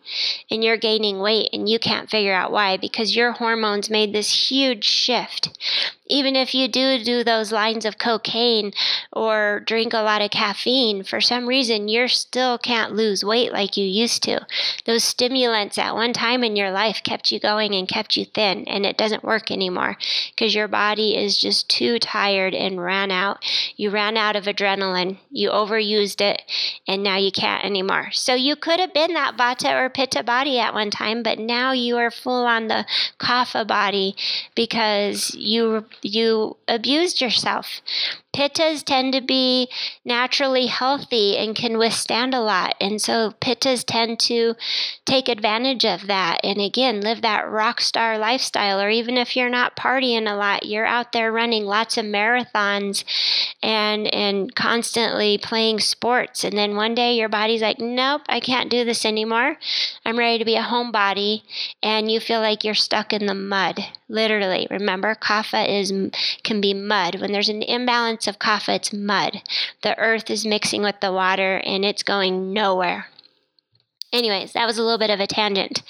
and 0.49 0.63
you're 0.63 0.77
gaining 0.77 1.19
weight 1.19 1.49
and 1.53 1.69
you 1.69 1.79
can't 1.79 2.09
figure 2.09 2.33
out 2.33 2.51
why 2.51 2.77
because 2.77 3.15
your 3.15 3.33
hormones 3.33 3.89
made 3.89 4.13
this 4.13 4.49
huge 4.49 4.85
shift 4.85 5.49
even 6.11 6.35
if 6.35 6.53
you 6.53 6.67
do 6.67 7.03
do 7.03 7.23
those 7.23 7.51
lines 7.51 7.85
of 7.85 7.97
cocaine 7.97 8.73
or 9.13 9.61
drink 9.65 9.93
a 9.93 10.01
lot 10.01 10.21
of 10.21 10.29
caffeine, 10.29 11.03
for 11.03 11.21
some 11.21 11.47
reason 11.47 11.87
you 11.87 12.07
still 12.07 12.57
can't 12.57 12.93
lose 12.93 13.23
weight 13.23 13.51
like 13.51 13.77
you 13.77 13.85
used 13.85 14.21
to. 14.23 14.45
Those 14.85 15.03
stimulants 15.03 15.77
at 15.77 15.95
one 15.95 16.13
time 16.13 16.43
in 16.43 16.55
your 16.55 16.71
life 16.71 17.01
kept 17.03 17.31
you 17.31 17.39
going 17.39 17.73
and 17.73 17.87
kept 17.87 18.17
you 18.17 18.25
thin, 18.25 18.67
and 18.67 18.85
it 18.85 18.97
doesn't 18.97 19.23
work 19.23 19.49
anymore 19.49 19.97
because 20.35 20.53
your 20.53 20.67
body 20.67 21.15
is 21.15 21.37
just 21.37 21.69
too 21.69 21.97
tired 21.99 22.53
and 22.53 22.83
ran 22.83 23.11
out. 23.11 23.43
You 23.75 23.89
ran 23.89 24.17
out 24.17 24.35
of 24.35 24.45
adrenaline, 24.45 25.17
you 25.29 25.49
overused 25.49 26.21
it, 26.21 26.41
and 26.87 27.03
now 27.03 27.17
you 27.17 27.31
can't 27.31 27.63
anymore. 27.63 28.09
So 28.11 28.33
you 28.33 28.55
could 28.55 28.79
have 28.79 28.93
been 28.93 29.13
that 29.13 29.37
Vata 29.37 29.73
or 29.73 29.89
Pitta 29.89 30.23
body 30.23 30.59
at 30.59 30.73
one 30.73 30.91
time, 30.91 31.23
but 31.23 31.39
now 31.39 31.71
you 31.71 31.97
are 31.97 32.11
full 32.11 32.45
on 32.45 32.67
the 32.67 32.85
Kapha 33.19 33.65
body 33.65 34.15
because 34.55 35.33
you 35.35 35.85
you 36.03 36.57
abused 36.67 37.21
yourself. 37.21 37.81
Pittas 38.33 38.83
tend 38.83 39.13
to 39.13 39.21
be 39.21 39.69
naturally 40.05 40.67
healthy 40.67 41.37
and 41.37 41.55
can 41.55 41.77
withstand 41.77 42.33
a 42.33 42.39
lot. 42.39 42.75
And 42.79 43.01
so 43.01 43.33
pittas 43.41 43.83
tend 43.85 44.19
to 44.21 44.55
take 45.05 45.27
advantage 45.27 45.85
of 45.85 46.07
that 46.07 46.39
and 46.43 46.59
again 46.61 47.01
live 47.01 47.21
that 47.21 47.49
rock 47.49 47.81
star 47.81 48.17
lifestyle. 48.17 48.79
Or 48.79 48.89
even 48.89 49.17
if 49.17 49.35
you're 49.35 49.49
not 49.49 49.75
partying 49.75 50.31
a 50.31 50.35
lot, 50.35 50.65
you're 50.65 50.85
out 50.85 51.11
there 51.11 51.31
running 51.31 51.65
lots 51.65 51.97
of 51.97 52.05
marathons 52.05 53.03
and 53.61 54.07
and 54.13 54.55
constantly 54.55 55.37
playing 55.37 55.79
sports. 55.79 56.43
And 56.43 56.57
then 56.57 56.75
one 56.75 56.95
day 56.95 57.15
your 57.15 57.29
body's 57.29 57.61
like, 57.61 57.79
Nope, 57.79 58.21
I 58.29 58.39
can't 58.39 58.69
do 58.69 58.85
this 58.85 59.05
anymore. 59.05 59.57
I'm 60.05 60.17
ready 60.17 60.39
to 60.39 60.45
be 60.45 60.55
a 60.55 60.63
homebody 60.63 61.43
and 61.83 62.09
you 62.09 62.19
feel 62.19 62.39
like 62.39 62.63
you're 62.63 62.75
stuck 62.75 63.11
in 63.11 63.25
the 63.25 63.35
mud. 63.35 63.79
Literally. 64.07 64.67
Remember, 64.69 65.15
kapha 65.15 65.67
is 65.67 65.93
can 66.43 66.59
be 66.59 66.73
mud. 66.73 67.21
When 67.21 67.31
there's 67.31 67.49
an 67.49 67.61
imbalance 67.61 68.20
of 68.27 68.39
kapha, 68.39 68.75
it's 68.75 68.93
mud. 68.93 69.41
The 69.83 69.97
earth 69.97 70.29
is 70.29 70.45
mixing 70.45 70.81
with 70.81 70.99
the 71.01 71.11
water 71.11 71.57
and 71.57 71.83
it's 71.85 72.03
going 72.03 72.53
nowhere. 72.53 73.07
Anyways, 74.13 74.53
that 74.53 74.65
was 74.65 74.77
a 74.77 74.83
little 74.83 74.97
bit 74.97 75.09
of 75.09 75.21
a 75.21 75.27
tangent. 75.27 75.83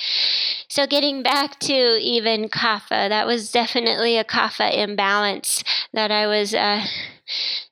So, 0.67 0.85
getting 0.85 1.23
back 1.23 1.59
to 1.61 1.73
even 1.73 2.49
kapha, 2.49 3.09
that 3.09 3.25
was 3.25 3.51
definitely 3.51 4.17
a 4.17 4.23
kapha 4.23 4.71
imbalance 4.77 5.63
that 5.91 6.11
I 6.11 6.27
was 6.27 6.53
uh, 6.53 6.85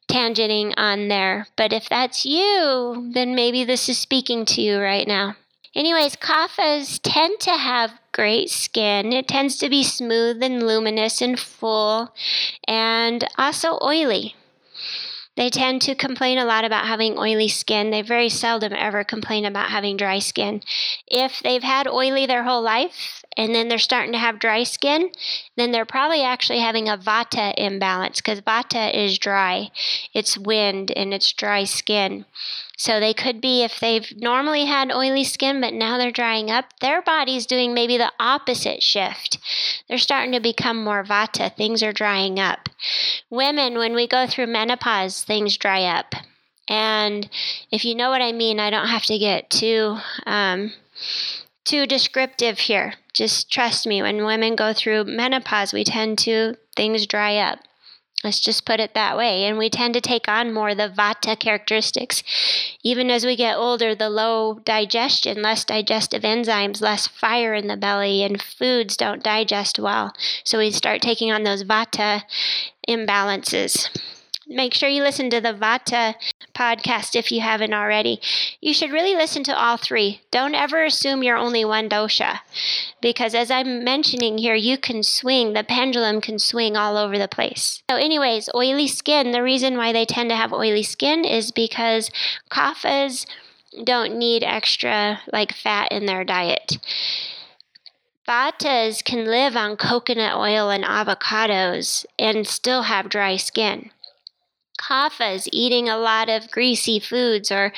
tangenting 0.10 0.74
on 0.75 1.08
there. 1.08 1.48
But 1.56 1.72
if 1.72 1.88
that's 1.88 2.25
you, 2.25 3.12
then 3.13 3.36
maybe 3.36 3.63
this 3.63 3.88
is 3.89 4.00
speaking 4.00 4.44
to 4.46 4.62
you 4.62 4.80
right 4.80 5.08
now. 5.08 5.36
Anyways, 5.75 6.16
kaphas 6.16 7.00
tend 7.04 7.39
to 7.42 7.51
have 7.51 8.00
great 8.12 8.50
skin. 8.50 9.13
It 9.13 9.28
tends 9.28 9.56
to 9.58 9.70
be 9.70 9.84
smooth 9.84 10.42
and 10.42 10.66
luminous 10.66 11.22
and 11.22 11.39
full 11.39 12.12
and 12.68 13.28
also 13.38 13.78
oily. 13.84 14.36
They 15.39 15.50
tend 15.50 15.81
to 15.84 15.96
complain 15.96 16.38
a 16.38 16.43
lot 16.43 16.65
about 16.65 16.86
having 16.86 17.17
oily 17.17 17.48
skin. 17.48 17.91
They 17.91 18.01
very 18.01 18.27
seldom 18.27 18.74
ever 18.74 19.05
complain 19.05 19.46
about 19.46 19.69
having 19.69 19.96
dry 19.96 20.19
skin. 20.19 20.62
If 21.08 21.41
they've 21.41 21.63
had 21.63 21.88
oily 21.88 22.25
their 22.25 22.43
whole 22.43 22.62
life 22.62 23.18
and 23.39 23.55
then 23.55 23.69
they're 23.69 23.79
starting 23.79 24.12
to 24.12 24.17
have 24.17 24.38
dry 24.38 24.63
skin, 24.63 25.12
then 25.55 25.72
they're 25.72 25.86
probably 25.86 26.22
actually 26.22 26.60
having 26.60 26.89
a 26.89 26.98
vata 26.98 27.53
imbalance 27.58 28.17
because 28.19 28.41
vata 28.41 28.93
is 28.93 29.17
dry. 29.17 29.69
It's 30.13 30.38
wind 30.38 30.91
and 30.91 31.13
it's 31.13 31.31
dry 31.31 31.63
skin. 31.63 32.25
So 32.75 33.00
they 33.00 33.13
could 33.13 33.39
be, 33.39 33.63
if 33.63 33.79
they've 33.79 34.12
normally 34.17 34.65
had 34.65 34.91
oily 34.91 35.24
skin, 35.24 35.62
but 35.62 35.74
now 35.74 35.98
they're 35.98 36.12
drying 36.12 36.51
up, 36.51 36.65
their 36.81 37.01
body's 37.01 37.46
doing 37.46 37.74
maybe 37.74 37.96
the 37.96 38.12
opposite 38.19 38.84
shift. 38.84 39.39
They're 39.88 39.98
starting 39.98 40.34
to 40.34 40.41
become 40.41 40.84
more 40.84 41.05
vata. 41.05 41.55
Things 41.55 41.81
are 41.81 41.93
drying 41.93 42.41
up. 42.41 42.67
Women, 43.29 43.77
when 43.77 43.96
we 43.96 44.05
go 44.05 44.27
through 44.27 44.48
menopause, 44.48 45.24
things 45.24 45.55
dry 45.55 45.86
up. 45.86 46.13
And 46.67 47.29
if 47.72 47.86
you 47.86 47.96
know 47.96 48.10
what 48.10 48.22
I 48.22 48.34
mean, 48.34 48.60
I 48.60 48.69
don't 48.69 48.88
have 48.88 49.05
to 49.05 49.17
get 49.17 49.50
too. 49.50 49.96
Um, 50.25 50.74
too 51.66 51.86
descriptive 51.86 52.60
here. 52.60 52.96
Just 53.13 53.51
trust 53.51 53.86
me, 53.86 54.01
when 54.01 54.25
women 54.25 54.56
go 54.56 54.74
through 54.74 55.06
menopause, 55.06 55.74
we 55.74 55.84
tend 55.84 56.18
to, 56.20 56.56
things 56.75 57.06
dry 57.06 57.38
up. 57.38 57.60
Let's 58.24 58.42
just 58.42 58.66
put 58.66 58.82
it 58.82 58.96
that 58.96 59.16
way. 59.16 59.46
And 59.46 59.58
we 59.58 59.70
tend 59.70 59.94
to 59.94 60.01
take 60.01 60.28
on 60.28 60.54
more 60.54 60.75
the 60.75 60.89
vata 60.89 61.39
characteristics. 61.39 62.22
Even 62.84 63.10
as 63.10 63.25
we 63.25 63.38
get 63.38 63.56
older, 63.56 63.96
the 63.96 64.10
low 64.10 64.60
digestion, 64.66 65.42
less 65.42 65.63
digestive 65.63 66.24
enzymes, 66.24 66.82
less 66.82 67.08
fire 67.08 67.54
in 67.54 67.68
the 67.68 67.78
belly, 67.78 68.24
and 68.24 68.42
foods 68.42 68.98
don't 68.98 69.24
digest 69.24 69.80
well. 69.80 70.13
So 70.44 70.58
we 70.58 70.72
start 70.72 71.01
taking 71.01 71.32
on 71.32 71.44
those 71.44 71.63
vata 71.63 72.24
imbalances. 72.89 73.88
Make 74.51 74.74
sure 74.74 74.89
you 74.89 75.03
listen 75.03 75.29
to 75.29 75.39
the 75.39 75.53
Vata 75.53 76.15
podcast 76.56 77.15
if 77.15 77.32
you 77.32 77.39
haven't 77.39 77.72
already. 77.72 78.20
You 78.60 78.74
should 78.74 78.91
really 78.91 79.13
listen 79.13 79.44
to 79.44 79.56
all 79.56 79.77
three. 79.77 80.22
Don't 80.32 80.56
ever 80.56 80.84
assume 80.84 81.22
you're 81.22 81.38
only 81.38 81.63
one 81.63 81.88
dosha 81.88 82.39
because, 83.00 83.36
as 83.36 83.51
I'm 83.51 83.84
mentioning 83.84 84.39
here, 84.39 84.56
you 84.56 84.79
can 84.79 85.03
swing, 85.03 85.53
the 85.53 85.63
pendulum 85.63 86.20
can 86.20 86.39
swing 86.39 86.75
all 86.75 86.98
over 86.98 87.20
the 87.20 87.27
place. 87.27 87.84
So, 87.91 87.96
anyways, 87.96 88.50
oily 88.56 88.88
skin, 88.88 89.34
the 89.34 89.44
reason 89.44 89.77
why 89.77 89.94
they 89.94 90.06
tend 90.06 90.32
to 90.32 90.36
have 90.36 90.51
oily 90.51 90.84
skin 90.84 91.25
is 91.25 91.51
because 91.51 92.10
kaphas 92.50 93.27
don't 93.84 94.18
need 94.18 94.44
extra 94.44 95.22
like 95.32 95.53
fat 95.53 95.91
in 95.91 96.08
their 96.08 96.24
diet. 96.24 96.79
Vatas 98.27 99.03
can 99.03 99.25
live 99.25 99.56
on 99.56 99.77
coconut 99.77 100.36
oil 100.36 100.72
and 100.72 100.84
avocados 100.84 102.03
and 102.18 102.48
still 102.48 102.84
have 102.84 103.10
dry 103.10 103.38
skin 103.38 103.91
kaphas 104.79 105.48
eating 105.51 105.89
a 105.89 105.98
lot 105.98 106.29
of 106.29 106.50
greasy 106.50 107.00
foods 107.00 107.51
or 107.51 107.74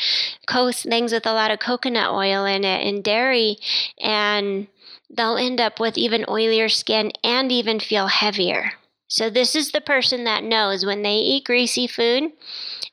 things 0.72 1.12
with 1.12 1.26
a 1.26 1.34
lot 1.34 1.52
of 1.52 1.60
coconut 1.60 2.12
oil 2.12 2.46
in 2.46 2.64
it 2.64 2.88
and 2.88 3.04
dairy 3.04 3.58
and 4.00 4.68
they'll 5.10 5.38
end 5.38 5.60
up 5.60 5.80
with 5.80 5.98
even 5.98 6.24
oilier 6.26 6.72
skin 6.72 7.12
and 7.24 7.52
even 7.52 7.80
feel 7.80 8.08
heavier. 8.08 8.74
So 9.08 9.30
this 9.30 9.56
is 9.56 9.72
the 9.72 9.82
person 9.82 10.24
that 10.24 10.44
knows 10.44 10.86
when 10.86 11.02
they 11.02 11.16
eat 11.16 11.46
greasy 11.46 11.86
food, 11.86 12.32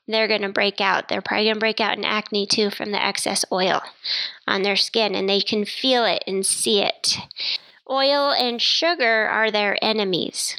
they're 0.08 0.26
going 0.26 0.42
to 0.42 0.48
break 0.48 0.80
out. 0.80 1.08
They're 1.08 1.22
probably 1.22 1.44
going 1.44 1.54
to 1.54 1.60
break 1.60 1.80
out 1.80 1.96
in 1.96 2.04
acne 2.04 2.46
too 2.46 2.70
from 2.70 2.90
the 2.90 3.00
excess 3.02 3.44
oil 3.52 3.82
on 4.46 4.62
their 4.62 4.74
skin 4.74 5.14
and 5.14 5.28
they 5.28 5.40
can 5.40 5.64
feel 5.64 6.04
it 6.04 6.24
and 6.26 6.44
see 6.44 6.82
it. 6.82 7.18
Oil 7.88 8.32
and 8.32 8.60
sugar 8.60 9.28
are 9.28 9.50
their 9.50 9.78
enemies. 9.80 10.56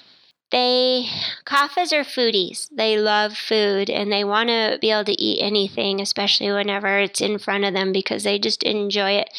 They 0.52 1.08
kaphas 1.46 1.94
are 1.94 2.04
foodies. 2.04 2.70
They 2.72 2.98
love 2.98 3.38
food 3.38 3.90
and 3.90 4.12
they 4.12 4.24
want 4.24 4.50
to 4.50 4.78
be 4.82 4.92
able 4.92 5.06
to 5.06 5.22
eat 5.22 5.42
anything, 5.42 6.02
especially 6.02 6.52
whenever 6.52 7.00
it's 7.00 7.22
in 7.22 7.38
front 7.38 7.66
of 7.66 7.74
them 7.74 7.92
because 7.92 8.24
they 8.24 8.40
just 8.40 8.64
enjoy 8.64 9.12
it. 9.12 9.30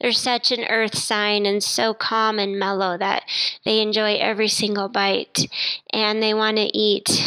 They're 0.00 0.12
such 0.12 0.52
an 0.52 0.64
earth 0.64 0.96
sign 0.96 1.46
and 1.46 1.62
so 1.62 1.94
calm 1.94 2.38
and 2.38 2.58
mellow 2.58 2.96
that 2.98 3.24
they 3.64 3.80
enjoy 3.80 4.16
every 4.16 4.48
single 4.48 4.88
bite 4.88 5.48
and 5.92 6.22
they 6.22 6.34
want 6.34 6.56
to 6.56 6.76
eat. 6.76 7.20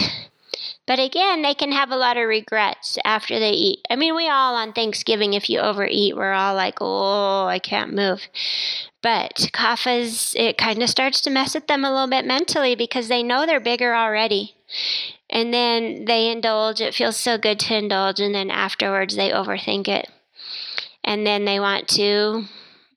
But 0.85 0.99
again, 0.99 1.41
they 1.41 1.53
can 1.53 1.71
have 1.71 1.91
a 1.91 1.95
lot 1.95 2.17
of 2.17 2.27
regrets 2.27 2.97
after 3.05 3.39
they 3.39 3.51
eat. 3.51 3.79
I 3.89 3.95
mean, 3.95 4.15
we 4.15 4.27
all 4.27 4.55
on 4.55 4.73
Thanksgiving, 4.73 5.33
if 5.33 5.49
you 5.49 5.59
overeat, 5.59 6.17
we're 6.17 6.33
all 6.33 6.55
like, 6.55 6.79
oh, 6.81 7.45
I 7.45 7.59
can't 7.59 7.93
move. 7.93 8.27
But 9.01 9.49
kaphas, 9.53 10.35
it 10.35 10.57
kind 10.57 10.83
of 10.83 10.89
starts 10.89 11.21
to 11.21 11.29
mess 11.29 11.55
with 11.55 11.67
them 11.67 11.85
a 11.85 11.91
little 11.91 12.09
bit 12.09 12.25
mentally 12.25 12.75
because 12.75 13.07
they 13.07 13.23
know 13.23 13.45
they're 13.45 13.61
bigger 13.61 13.95
already. 13.95 14.55
And 15.29 15.53
then 15.53 16.05
they 16.05 16.29
indulge. 16.29 16.81
It 16.81 16.93
feels 16.93 17.15
so 17.17 17.37
good 17.37 17.59
to 17.61 17.77
indulge. 17.77 18.19
And 18.19 18.35
then 18.35 18.51
afterwards, 18.51 19.15
they 19.15 19.29
overthink 19.29 19.87
it. 19.87 20.09
And 21.03 21.25
then 21.25 21.45
they 21.45 21.59
want 21.59 21.87
to 21.89 22.45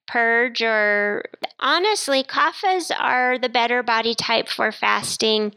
purge 0.06 0.62
or 0.62 1.24
honestly 1.58 2.22
kaphas 2.22 2.90
are 2.96 3.38
the 3.38 3.48
better 3.48 3.82
body 3.82 4.14
type 4.14 4.48
for 4.48 4.70
fasting 4.70 5.54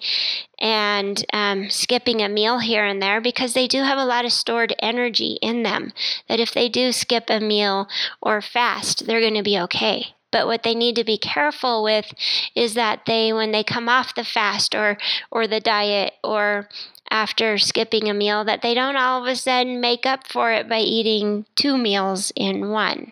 and 0.60 1.26
um, 1.34 1.70
skipping 1.70 2.22
a 2.22 2.30
meal 2.30 2.60
here 2.60 2.86
and 2.86 3.02
there 3.02 3.22
because 3.22 3.54
they 3.54 3.68
do 3.68 3.84
have 3.84 3.98
a 3.98 4.06
lot 4.06 4.26
of 4.26 4.32
stored 4.32 4.74
energy 4.80 5.38
in 5.42 5.64
them 5.64 5.94
that 6.28 6.40
if 6.40 6.54
they 6.54 6.70
do 6.70 6.92
skip 6.92 7.26
a 7.30 7.40
meal 7.40 7.88
or 8.22 8.42
fast 8.42 9.06
they're 9.06 9.22
going 9.22 9.34
to 9.34 9.44
be 9.44 9.60
okay. 9.60 10.08
But 10.32 10.46
what 10.46 10.64
they 10.64 10.76
need 10.76 10.96
to 10.96 11.04
be 11.04 11.18
careful 11.18 11.84
with 11.84 12.14
is 12.56 12.76
that 12.76 13.06
they, 13.08 13.34
when 13.34 13.52
they 13.52 13.64
come 13.64 13.90
off 13.90 14.14
the 14.14 14.24
fast 14.24 14.76
or, 14.76 14.98
or 15.32 15.48
the 15.48 15.60
diet 15.60 16.14
or 16.24 16.70
after 17.12 17.58
skipping 17.58 18.10
a 18.10 18.14
meal 18.14 18.44
that 18.44 18.62
they 18.62 18.74
don't 18.74 18.96
all 18.96 19.22
of 19.22 19.28
a 19.28 19.36
sudden 19.36 19.82
make 19.82 20.06
up 20.06 20.28
for 20.28 20.52
it 20.52 20.70
by 20.70 20.80
eating 20.80 21.46
two 21.56 21.78
meals 21.78 22.32
in 22.36 22.70
one. 22.70 23.12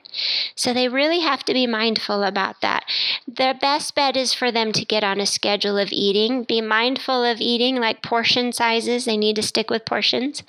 So 0.56 0.74
they 0.74 0.88
really 0.88 1.20
have 1.20 1.44
to 1.46 1.54
be 1.54 1.68
mindful 1.68 2.24
about 2.24 2.62
that. 2.62 2.86
The 3.28 3.56
best 3.60 3.96
bet 3.96 4.16
is 4.18 4.34
for 4.34 4.52
them 4.52 4.72
to 4.74 4.86
get 4.86 5.04
on 5.04 5.20
a 5.20 5.26
schedule 5.26 5.78
of 5.78 5.92
eating, 5.92 6.44
be 6.44 6.62
mindful 6.62 7.24
of 7.24 7.40
eating 7.40 7.76
like 7.78 8.04
portion 8.04 8.52
sizes. 8.52 9.06
They 9.06 9.18
need 9.18 9.36
to 9.38 9.44
stick 9.44 9.70
with 9.70 9.86
portions 9.86 10.44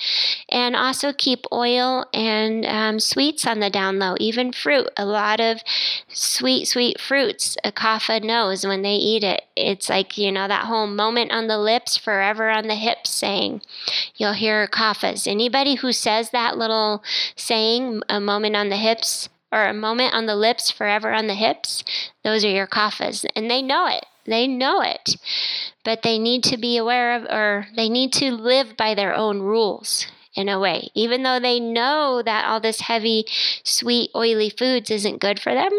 and 0.48 0.76
also 0.76 1.12
keep 1.12 1.44
oil 1.52 2.06
and 2.12 2.64
um, 2.66 3.00
sweets 3.00 3.46
on 3.46 3.60
the 3.60 3.70
down 3.70 3.98
low, 3.98 4.14
even 4.18 4.52
fruit. 4.52 4.88
A 4.96 5.04
lot 5.04 5.40
of 5.40 5.62
sweet, 6.08 6.66
sweet 6.66 7.00
fruits 7.00 7.56
a 7.64 7.72
kapha 7.72 8.22
knows 8.22 8.66
when 8.66 8.82
they 8.82 8.94
eat 8.94 9.24
it. 9.24 9.42
It's 9.56 9.88
like, 9.88 10.16
you 10.16 10.32
know, 10.32 10.48
that 10.48 10.64
whole 10.64 10.86
moment 10.86 11.32
on 11.32 11.46
the 11.48 11.58
lips, 11.58 11.96
forever 11.96 12.48
on 12.48 12.68
the 12.68 12.74
hips 12.74 13.10
saying, 13.10 13.37
saying. 13.38 13.62
You'll 14.16 14.32
hear 14.32 14.66
kaphas. 14.66 15.26
Anybody 15.26 15.76
who 15.76 15.92
says 15.92 16.30
that 16.30 16.58
little 16.58 17.02
saying, 17.36 18.02
a 18.08 18.20
moment 18.20 18.56
on 18.56 18.68
the 18.68 18.76
hips, 18.76 19.28
or 19.50 19.66
a 19.66 19.74
moment 19.74 20.14
on 20.14 20.26
the 20.26 20.36
lips, 20.36 20.70
forever 20.70 21.12
on 21.12 21.26
the 21.26 21.34
hips, 21.34 21.84
those 22.22 22.44
are 22.44 22.50
your 22.50 22.66
kaphas. 22.66 23.24
And 23.34 23.50
they 23.50 23.62
know 23.62 23.86
it. 23.86 24.04
They 24.26 24.46
know 24.46 24.82
it. 24.82 25.16
But 25.84 26.02
they 26.02 26.18
need 26.18 26.44
to 26.44 26.58
be 26.58 26.76
aware 26.76 27.16
of, 27.16 27.24
or 27.24 27.68
they 27.76 27.88
need 27.88 28.12
to 28.14 28.32
live 28.32 28.76
by 28.76 28.94
their 28.94 29.14
own 29.14 29.40
rules 29.40 30.06
in 30.34 30.48
a 30.48 30.60
way. 30.60 30.90
Even 30.94 31.22
though 31.22 31.40
they 31.40 31.58
know 31.58 32.22
that 32.22 32.44
all 32.44 32.60
this 32.60 32.82
heavy, 32.82 33.24
sweet, 33.64 34.10
oily 34.14 34.50
foods 34.50 34.90
isn't 34.90 35.20
good 35.20 35.40
for 35.40 35.54
them, 35.54 35.72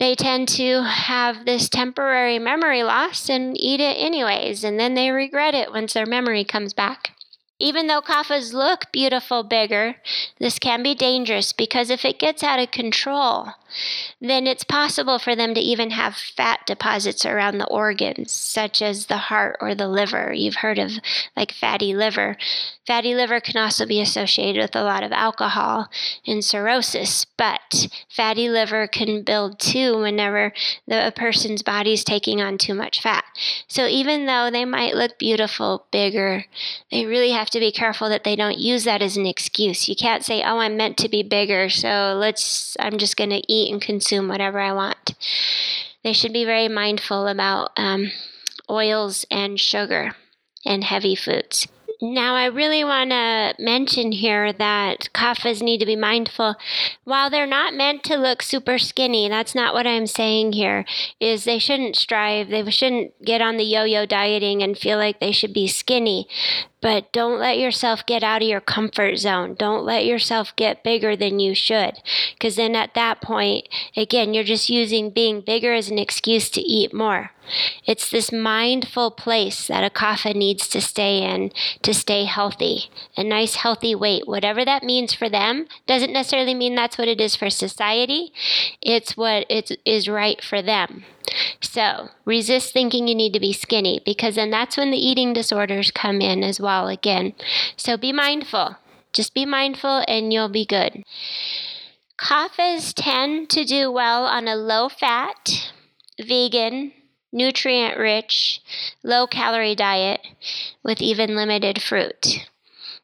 they 0.00 0.14
tend 0.14 0.48
to 0.48 0.82
have 0.82 1.44
this 1.44 1.68
temporary 1.68 2.38
memory 2.38 2.82
loss 2.82 3.28
and 3.28 3.54
eat 3.60 3.80
it 3.80 3.98
anyways, 3.98 4.64
and 4.64 4.80
then 4.80 4.94
they 4.94 5.10
regret 5.10 5.54
it 5.54 5.70
once 5.70 5.92
their 5.92 6.06
memory 6.06 6.42
comes 6.42 6.72
back. 6.72 7.12
Even 7.58 7.86
though 7.86 8.00
kaphas 8.00 8.54
look 8.54 8.90
beautiful 8.90 9.42
bigger, 9.42 9.96
this 10.38 10.58
can 10.58 10.82
be 10.82 10.94
dangerous 10.94 11.52
because 11.52 11.90
if 11.90 12.06
it 12.06 12.18
gets 12.18 12.42
out 12.42 12.58
of 12.58 12.70
control, 12.70 13.48
then 14.20 14.46
it's 14.46 14.64
possible 14.64 15.18
for 15.18 15.34
them 15.34 15.54
to 15.54 15.60
even 15.60 15.90
have 15.90 16.16
fat 16.16 16.60
deposits 16.66 17.24
around 17.24 17.58
the 17.58 17.68
organs, 17.68 18.32
such 18.32 18.82
as 18.82 19.06
the 19.06 19.16
heart 19.16 19.56
or 19.60 19.74
the 19.74 19.88
liver. 19.88 20.32
You've 20.32 20.56
heard 20.56 20.78
of 20.78 20.92
like 21.36 21.52
fatty 21.52 21.94
liver. 21.94 22.36
Fatty 22.86 23.14
liver 23.14 23.40
can 23.40 23.56
also 23.56 23.86
be 23.86 24.00
associated 24.00 24.60
with 24.60 24.74
a 24.74 24.82
lot 24.82 25.02
of 25.02 25.12
alcohol 25.12 25.88
and 26.26 26.44
cirrhosis, 26.44 27.24
but 27.36 27.88
fatty 28.08 28.48
liver 28.48 28.86
can 28.86 29.22
build 29.22 29.60
too 29.60 30.00
whenever 30.00 30.52
the, 30.88 31.06
a 31.06 31.12
person's 31.12 31.62
body 31.62 31.92
is 31.92 32.02
taking 32.02 32.40
on 32.40 32.58
too 32.58 32.74
much 32.74 33.00
fat. 33.00 33.24
So 33.68 33.86
even 33.86 34.26
though 34.26 34.50
they 34.50 34.64
might 34.64 34.96
look 34.96 35.18
beautiful, 35.18 35.86
bigger, 35.92 36.44
they 36.90 37.06
really 37.06 37.30
have 37.30 37.50
to 37.50 37.60
be 37.60 37.70
careful 37.70 38.08
that 38.08 38.24
they 38.24 38.34
don't 38.34 38.58
use 38.58 38.84
that 38.84 39.02
as 39.02 39.16
an 39.16 39.26
excuse. 39.26 39.88
You 39.88 39.94
can't 39.94 40.24
say, 40.24 40.42
"Oh, 40.42 40.58
I'm 40.58 40.76
meant 40.76 40.96
to 40.98 41.08
be 41.08 41.22
bigger, 41.22 41.68
so 41.68 42.16
let's 42.18 42.76
I'm 42.80 42.98
just 42.98 43.16
going 43.16 43.30
to 43.30 43.52
eat 43.52 43.59
eat 43.60 43.72
and 43.72 43.82
consume 43.82 44.28
whatever 44.28 44.58
I 44.58 44.72
want. 44.72 45.14
They 46.02 46.12
should 46.12 46.32
be 46.32 46.44
very 46.44 46.68
mindful 46.68 47.26
about 47.26 47.70
um, 47.76 48.10
oils 48.68 49.26
and 49.30 49.60
sugar 49.60 50.12
and 50.64 50.84
heavy 50.84 51.14
foods. 51.14 51.68
Now, 52.02 52.34
I 52.34 52.46
really 52.46 52.82
want 52.82 53.10
to 53.10 53.54
mention 53.58 54.12
here 54.12 54.54
that 54.54 55.10
kaphas 55.12 55.60
need 55.60 55.80
to 55.80 55.86
be 55.86 55.96
mindful. 55.96 56.54
While 57.04 57.28
they're 57.28 57.46
not 57.46 57.74
meant 57.74 58.02
to 58.04 58.16
look 58.16 58.42
super 58.42 58.78
skinny, 58.78 59.28
that's 59.28 59.54
not 59.54 59.74
what 59.74 59.86
I'm 59.86 60.06
saying 60.06 60.52
here, 60.52 60.86
is 61.20 61.44
they 61.44 61.58
shouldn't 61.58 61.96
strive, 61.96 62.48
they 62.48 62.68
shouldn't 62.70 63.22
get 63.22 63.42
on 63.42 63.58
the 63.58 63.64
yo-yo 63.64 64.06
dieting 64.06 64.62
and 64.62 64.78
feel 64.78 64.96
like 64.96 65.20
they 65.20 65.32
should 65.32 65.52
be 65.52 65.66
skinny. 65.66 66.26
But 66.80 67.12
don't 67.12 67.38
let 67.38 67.58
yourself 67.58 68.06
get 68.06 68.22
out 68.22 68.42
of 68.42 68.48
your 68.48 68.60
comfort 68.60 69.16
zone. 69.16 69.54
Don't 69.54 69.84
let 69.84 70.06
yourself 70.06 70.54
get 70.56 70.82
bigger 70.82 71.14
than 71.14 71.38
you 71.38 71.54
should. 71.54 72.00
Because 72.34 72.56
then 72.56 72.74
at 72.74 72.94
that 72.94 73.20
point, 73.20 73.68
again, 73.96 74.32
you're 74.32 74.44
just 74.44 74.70
using 74.70 75.10
being 75.10 75.42
bigger 75.42 75.74
as 75.74 75.90
an 75.90 75.98
excuse 75.98 76.48
to 76.50 76.60
eat 76.60 76.94
more. 76.94 77.32
It's 77.84 78.10
this 78.10 78.32
mindful 78.32 79.10
place 79.10 79.66
that 79.66 79.84
a 79.84 79.90
kapha 79.90 80.34
needs 80.34 80.68
to 80.68 80.80
stay 80.80 81.22
in 81.22 81.52
to 81.82 81.92
stay 81.92 82.24
healthy. 82.24 82.90
A 83.16 83.24
nice, 83.24 83.56
healthy 83.56 83.94
weight. 83.94 84.26
Whatever 84.26 84.64
that 84.64 84.82
means 84.82 85.12
for 85.12 85.28
them 85.28 85.66
doesn't 85.86 86.12
necessarily 86.12 86.54
mean 86.54 86.74
that's 86.74 86.96
what 86.96 87.08
it 87.08 87.20
is 87.20 87.36
for 87.36 87.50
society. 87.50 88.32
It's 88.80 89.16
what 89.16 89.46
it 89.50 89.78
is 89.84 90.08
right 90.08 90.42
for 90.42 90.62
them. 90.62 91.04
So 91.60 92.10
resist 92.24 92.72
thinking 92.72 93.08
you 93.08 93.14
need 93.14 93.32
to 93.32 93.40
be 93.40 93.52
skinny 93.52 94.00
because 94.04 94.34
then 94.34 94.50
that's 94.50 94.76
when 94.76 94.90
the 94.90 94.98
eating 94.98 95.32
disorders 95.32 95.90
come 95.90 96.20
in 96.20 96.42
as 96.42 96.60
well 96.60 96.88
again. 96.88 97.34
So 97.76 97.96
be 97.96 98.12
mindful. 98.12 98.76
Just 99.12 99.34
be 99.34 99.44
mindful 99.44 100.04
and 100.06 100.32
you'll 100.32 100.48
be 100.48 100.64
good. 100.64 101.04
Kaphas 102.18 102.92
tend 102.94 103.48
to 103.50 103.64
do 103.64 103.90
well 103.90 104.26
on 104.26 104.46
a 104.46 104.54
low 104.54 104.88
fat, 104.88 105.72
vegan, 106.20 106.92
nutrient 107.32 107.98
rich, 107.98 108.60
low 109.02 109.26
calorie 109.26 109.74
diet 109.74 110.20
with 110.82 111.00
even 111.00 111.34
limited 111.34 111.82
fruit. 111.82 112.48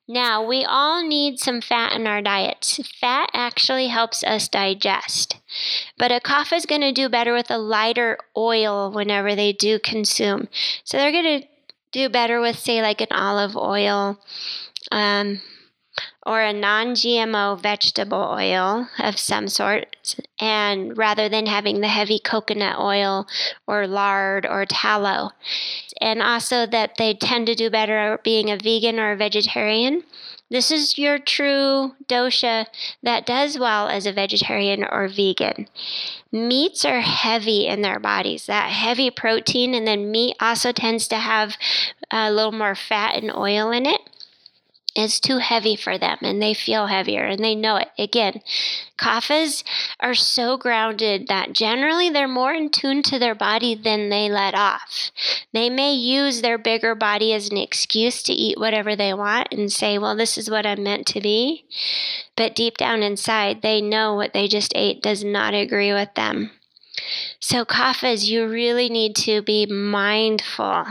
Now, 0.09 0.47
we 0.47 0.65
all 0.65 1.05
need 1.05 1.41
some 1.41 1.61
fat 1.61 1.93
in 1.95 2.07
our 2.07 2.23
diets. 2.23 2.81
Fat 3.01 3.29
actually 3.33 3.89
helps 3.89 4.23
us 4.23 4.49
digest. 4.49 5.37
But 5.99 6.13
a 6.13 6.21
kapha 6.21 6.57
is 6.57 6.67
going 6.67 6.83
to 6.83 6.93
do 6.93 7.09
better 7.09 7.35
with 7.35 7.51
a 7.51 7.59
lighter 7.59 8.19
oil 8.37 8.93
whenever 8.93 9.35
they 9.35 9.53
do 9.53 9.81
consume. 9.81 10.49
So 10.85 10.97
they're 10.97 11.11
going 11.11 11.41
to 11.41 11.49
do 11.91 12.09
better 12.09 12.41
with, 12.41 12.57
say, 12.57 12.81
like 12.83 13.01
an 13.01 13.09
olive 13.11 13.57
oil. 13.57 14.21
Um, 14.93 15.41
or 16.27 16.43
a 16.43 16.53
non 16.53 16.89
GMO 16.89 17.59
vegetable 17.59 18.19
oil 18.19 18.89
of 18.99 19.19
some 19.19 19.49
sort, 19.49 20.17
and 20.41 20.99
rather 20.99 21.29
than 21.29 21.47
having 21.47 21.81
the 21.81 21.89
heavy 21.89 22.19
coconut 22.19 22.79
oil 22.81 23.29
or 23.67 23.87
lard 23.87 24.45
or 24.45 24.67
tallow. 24.67 25.31
And 26.01 26.21
also 26.21 26.67
that 26.67 26.97
they 26.99 27.15
tend 27.15 27.47
to 27.47 27.55
do 27.55 27.71
better 27.71 28.19
being 28.25 28.51
a 28.51 28.59
vegan 28.59 28.99
or 28.99 29.13
a 29.13 29.17
vegetarian. 29.17 30.03
This 30.51 30.71
is 30.71 30.99
your 30.99 31.19
true 31.19 31.95
dosha 32.09 32.67
that 33.03 33.27
does 33.27 33.59
well 33.59 33.89
as 33.89 34.07
a 34.07 34.13
vegetarian 34.13 34.85
or 34.85 35.09
vegan. 35.09 35.69
Meats 36.31 36.85
are 36.85 37.01
heavy 37.01 37.67
in 37.67 37.83
their 37.83 37.99
bodies, 37.99 38.47
that 38.47 38.71
heavy 38.71 39.11
protein, 39.11 39.75
and 39.75 39.87
then 39.87 40.11
meat 40.11 40.37
also 40.41 40.71
tends 40.71 41.09
to 41.09 41.17
have 41.17 41.57
a 42.13 42.31
little 42.31 42.53
more 42.53 42.77
fat 42.77 43.17
and 43.17 43.35
oil 43.35 43.71
in 43.71 43.87
it 43.87 44.01
is 44.97 45.21
too 45.21 45.39
heavy 45.39 45.77
for 45.77 45.99
them 45.99 46.17
and 46.23 46.43
they 46.43 46.55
feel 46.55 46.87
heavier 46.87 47.25
and 47.25 47.45
they 47.45 47.55
know 47.55 47.77
it. 47.77 47.89
Again, 47.99 48.41
kaphas 48.99 49.63
are 50.01 50.15
so 50.15 50.57
grounded 50.57 51.29
that 51.29 51.53
generally 51.53 52.09
they're 52.09 52.27
more 52.27 52.55
in 52.55 52.71
tune 52.71 53.03
to 53.03 53.19
their 53.19 53.35
body 53.35 53.75
than 53.75 54.09
they 54.09 54.31
let 54.31 54.55
off. 54.55 55.11
They 55.53 55.69
may 55.69 55.93
use 55.93 56.41
their 56.41 56.59
bigger 56.59 56.95
body 56.95 57.35
as 57.35 57.51
an 57.51 57.59
excuse 57.59 58.23
to 58.25 58.33
eat 58.33 58.59
whatever 58.59 58.97
they 58.97 59.13
want 59.13 59.49
and 59.53 59.71
say, 59.71 59.99
well, 59.99 60.17
this 60.17 60.39
is 60.39 60.51
what 60.51 60.65
I'm 60.65 60.83
meant 60.83 61.07
to 61.09 61.21
be. 61.21 61.67
But 62.35 62.57
deep 62.57 62.79
down 62.79 63.03
inside, 63.03 63.61
they 63.63 63.81
know 63.81 64.15
what 64.15 64.33
they 64.33 64.49
just 64.49 64.73
ate 64.75 65.03
does 65.03 65.23
not 65.23 65.53
agree 65.53 65.93
with 65.93 66.15
them. 66.15 66.51
So, 67.41 67.65
kaphas, 67.65 68.27
you 68.27 68.49
really 68.49 68.89
need 68.89 69.15
to 69.17 69.43
be 69.43 69.67
mindful. 69.67 70.87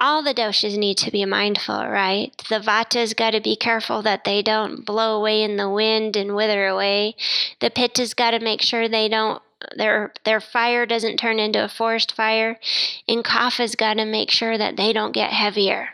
All 0.00 0.22
the 0.22 0.34
doshas 0.34 0.78
need 0.78 0.96
to 0.98 1.10
be 1.10 1.24
mindful, 1.24 1.88
right? 1.88 2.30
The 2.48 2.60
vata's 2.60 3.14
got 3.14 3.30
to 3.30 3.40
be 3.40 3.56
careful 3.56 4.00
that 4.02 4.22
they 4.22 4.42
don't 4.42 4.84
blow 4.84 5.16
away 5.16 5.42
in 5.42 5.56
the 5.56 5.68
wind 5.68 6.16
and 6.16 6.36
wither 6.36 6.68
away. 6.68 7.16
The 7.60 7.70
pitta's 7.70 8.14
got 8.14 8.30
to 8.30 8.38
make 8.38 8.62
sure 8.62 8.88
they 8.88 9.08
don't 9.08 9.42
their 9.76 10.12
their 10.24 10.40
fire 10.40 10.86
doesn't 10.86 11.16
turn 11.16 11.40
into 11.40 11.64
a 11.64 11.68
forest 11.68 12.14
fire, 12.14 12.60
and 13.08 13.24
kapha's 13.24 13.74
got 13.74 13.94
to 13.94 14.04
make 14.04 14.30
sure 14.30 14.56
that 14.56 14.76
they 14.76 14.92
don't 14.92 15.12
get 15.12 15.32
heavier. 15.32 15.88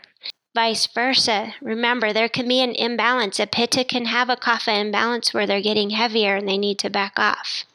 Vice 0.53 0.85
versa. 0.85 1.55
Remember, 1.61 2.13
there 2.13 2.29
can 2.29 2.47
be 2.47 2.61
an 2.61 2.75
imbalance. 2.75 3.39
A 3.39 3.47
pitta 3.47 3.83
can 3.83 4.05
have 4.05 4.29
a 4.29 4.37
kapha 4.37 4.79
imbalance 4.79 5.33
where 5.33 5.47
they're 5.47 5.61
getting 5.61 5.89
heavier 5.89 6.35
and 6.35 6.47
they 6.47 6.57
need 6.57 6.77
to 6.79 6.89
back 6.89 7.13
off. 7.17 7.65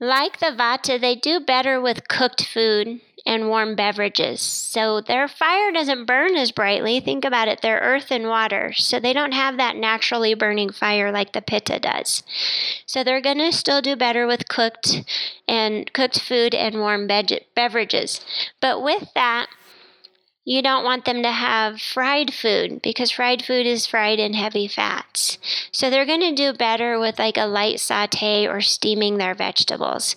Like 0.00 0.40
the 0.40 0.46
vata, 0.46 0.98
they 0.98 1.14
do 1.14 1.38
better 1.38 1.80
with 1.80 2.08
cooked 2.08 2.46
food 2.46 3.00
and 3.26 3.48
warm 3.48 3.74
beverages. 3.74 4.40
So 4.40 5.00
their 5.00 5.28
fire 5.28 5.72
doesn't 5.72 6.06
burn 6.06 6.36
as 6.36 6.50
brightly. 6.50 7.00
Think 7.00 7.24
about 7.24 7.48
it, 7.48 7.60
they're 7.62 7.80
earth 7.80 8.10
and 8.10 8.26
water. 8.26 8.72
So 8.74 9.00
they 9.00 9.12
don't 9.12 9.32
have 9.32 9.56
that 9.56 9.76
naturally 9.76 10.34
burning 10.34 10.70
fire 10.70 11.12
like 11.12 11.32
the 11.32 11.42
pitta 11.42 11.78
does. 11.78 12.22
So 12.86 13.04
they're 13.04 13.20
going 13.20 13.38
to 13.38 13.52
still 13.52 13.82
do 13.82 13.96
better 13.96 14.26
with 14.26 14.48
cooked 14.48 15.04
and 15.46 15.92
cooked 15.92 16.20
food 16.20 16.54
and 16.54 16.76
warm 16.76 17.06
be- 17.06 17.40
beverages. 17.54 18.20
But 18.60 18.82
with 18.82 19.12
that, 19.14 19.48
you 20.44 20.62
don't 20.62 20.84
want 20.84 21.04
them 21.04 21.22
to 21.22 21.30
have 21.30 21.80
fried 21.80 22.32
food 22.32 22.80
because 22.82 23.10
fried 23.10 23.44
food 23.44 23.66
is 23.66 23.86
fried 23.86 24.18
in 24.18 24.32
heavy 24.32 24.66
fats. 24.66 25.38
So 25.70 25.90
they're 25.90 26.06
going 26.06 26.20
to 26.20 26.34
do 26.34 26.52
better 26.52 26.98
with 26.98 27.18
like 27.18 27.36
a 27.36 27.46
light 27.46 27.78
saute 27.78 28.46
or 28.46 28.60
steaming 28.60 29.18
their 29.18 29.34
vegetables. 29.34 30.16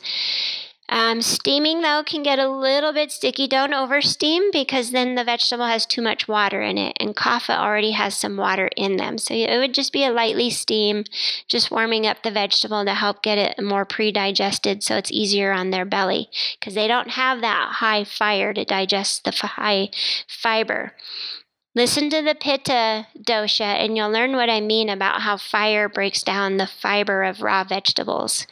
Um, 0.89 1.22
steaming 1.22 1.82
though 1.82 2.04
can 2.06 2.24
get 2.24 2.39
a 2.39 2.50
little 2.50 2.91
bit 2.91 3.12
sticky. 3.12 3.48
Don't 3.48 3.74
over 3.74 4.02
steam 4.02 4.52
because 4.52 4.91
then 4.91 5.15
the 5.15 5.24
vegetable 5.24 5.65
has 5.65 5.86
too 5.86 6.02
much 6.02 6.28
water 6.28 6.62
in 6.62 6.78
it, 6.78 6.98
and 7.00 7.15
kapha 7.15 7.58
already 7.58 7.91
has 7.91 8.15
some 8.15 8.38
water 8.38 8.69
in 8.76 8.98
them. 8.98 9.17
So 9.17 9.34
it 9.34 9.58
would 9.58 9.74
just 9.74 9.93
be 9.93 10.04
a 10.04 10.12
lightly 10.12 10.50
steam, 10.50 11.06
just 11.48 11.72
warming 11.72 12.06
up 12.06 12.22
the 12.22 12.32
vegetable 12.32 12.84
to 12.84 12.93
help 12.93 13.24
get 13.24 13.38
it 13.38 13.63
more 13.63 13.86
pre-digested, 13.86 14.84
so 14.84 14.98
it's 14.98 15.12
easier 15.12 15.52
on 15.52 15.72
their 15.72 15.86
belly 15.86 16.30
because 16.60 16.76
they 16.76 16.88
don't 16.88 17.12
have 17.12 17.41
that 17.41 17.76
high 17.76 18.04
fire 18.04 18.54
to 18.54 18.65
digest 18.65 19.24
the 19.24 19.32
high 19.32 19.89
fiber. 20.28 20.93
Listen 21.75 22.12
to 22.12 22.21
the 22.21 22.36
Pitta 22.36 23.07
dosha 23.19 23.62
and 23.62 23.97
you'll 23.97 24.12
learn 24.12 24.33
what 24.33 24.49
I 24.49 24.62
mean 24.62 24.89
about 24.89 25.21
how 25.21 25.38
fire 25.38 25.89
breaks 25.89 26.21
down 26.21 26.57
the 26.57 26.67
fiber 26.67 27.23
of 27.23 27.41
raw 27.41 27.63
vegetables. 27.63 28.45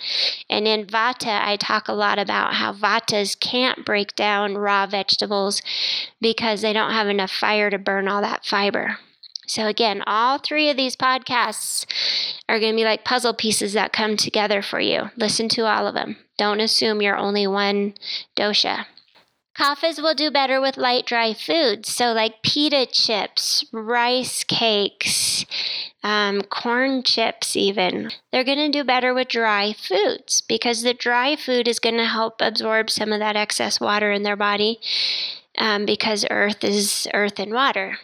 And 0.49 0.67
in 0.67 0.87
Vata, 0.87 1.39
I 1.39 1.55
talk 1.57 1.87
a 1.87 1.93
lot 1.93 2.17
about 2.17 2.55
how 2.55 2.73
Vatas 2.73 3.39
can't 3.39 3.85
break 3.85 4.15
down 4.15 4.57
raw 4.57 4.87
vegetables 4.87 5.61
because 6.19 6.61
they 6.61 6.73
don't 6.73 6.93
have 6.93 7.07
enough 7.07 7.31
fire 7.31 7.69
to 7.69 7.77
burn 7.77 8.07
all 8.07 8.21
that 8.21 8.43
fiber. 8.43 8.97
So, 9.45 9.67
again, 9.67 10.01
all 10.07 10.39
three 10.39 10.69
of 10.69 10.77
these 10.77 10.95
podcasts 10.95 11.85
are 12.47 12.59
going 12.59 12.71
to 12.71 12.77
be 12.77 12.85
like 12.85 13.03
puzzle 13.03 13.33
pieces 13.33 13.73
that 13.73 13.91
come 13.91 14.15
together 14.15 14.61
for 14.61 14.79
you. 14.79 15.11
Listen 15.17 15.49
to 15.49 15.65
all 15.65 15.85
of 15.85 15.93
them. 15.93 16.15
Don't 16.37 16.61
assume 16.61 17.01
you're 17.01 17.17
only 17.17 17.45
one 17.45 17.93
dosha. 18.35 18.85
Kaphas 19.57 20.01
will 20.01 20.15
do 20.15 20.31
better 20.31 20.61
with 20.61 20.77
light, 20.77 21.05
dry 21.05 21.33
foods. 21.33 21.89
So, 21.89 22.13
like 22.13 22.41
pita 22.41 22.85
chips, 22.85 23.65
rice 23.71 24.43
cakes, 24.43 25.45
um, 26.03 26.41
corn 26.43 27.03
chips, 27.03 27.55
even. 27.55 28.11
They're 28.31 28.45
going 28.45 28.71
to 28.71 28.77
do 28.77 28.83
better 28.83 29.13
with 29.13 29.27
dry 29.27 29.73
foods 29.73 30.41
because 30.41 30.83
the 30.83 30.93
dry 30.93 31.35
food 31.35 31.67
is 31.67 31.79
going 31.79 31.97
to 31.97 32.05
help 32.05 32.35
absorb 32.39 32.89
some 32.89 33.11
of 33.11 33.19
that 33.19 33.35
excess 33.35 33.79
water 33.79 34.11
in 34.11 34.23
their 34.23 34.37
body 34.37 34.79
um, 35.57 35.85
because 35.85 36.25
earth 36.29 36.63
is 36.63 37.07
earth 37.13 37.37
and 37.39 37.53
water. 37.53 37.97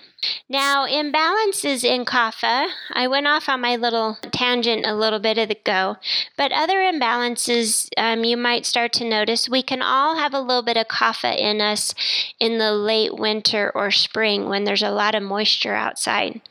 Now, 0.49 0.87
imbalances 0.87 1.83
in 1.83 2.03
kapha, 2.03 2.69
I 2.91 3.07
went 3.07 3.27
off 3.27 3.47
on 3.47 3.61
my 3.61 3.75
little 3.75 4.17
tangent 4.31 4.85
a 4.85 4.95
little 4.95 5.19
bit 5.19 5.37
ago, 5.37 5.97
but 6.35 6.51
other 6.51 6.77
imbalances 6.77 7.89
um, 7.97 8.23
you 8.23 8.35
might 8.35 8.65
start 8.65 8.93
to 8.93 9.05
notice. 9.07 9.47
We 9.47 9.61
can 9.61 9.81
all 9.83 10.15
have 10.15 10.33
a 10.33 10.39
little 10.39 10.63
bit 10.63 10.77
of 10.77 10.87
kapha 10.87 11.37
in 11.37 11.61
us 11.61 11.93
in 12.39 12.57
the 12.57 12.71
late 12.71 13.15
winter 13.15 13.71
or 13.75 13.91
spring 13.91 14.49
when 14.49 14.63
there's 14.63 14.81
a 14.81 14.89
lot 14.89 15.13
of 15.13 15.21
moisture 15.21 15.75
outside. 15.75 16.41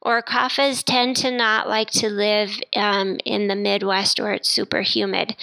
Or 0.00 0.22
kaphas 0.22 0.82
tend 0.82 1.16
to 1.18 1.30
not 1.30 1.68
like 1.68 1.90
to 1.92 2.08
live 2.08 2.58
um, 2.74 3.18
in 3.26 3.48
the 3.48 3.56
Midwest 3.56 4.18
where 4.18 4.32
it's 4.32 4.48
super 4.48 4.80
humid 4.80 5.36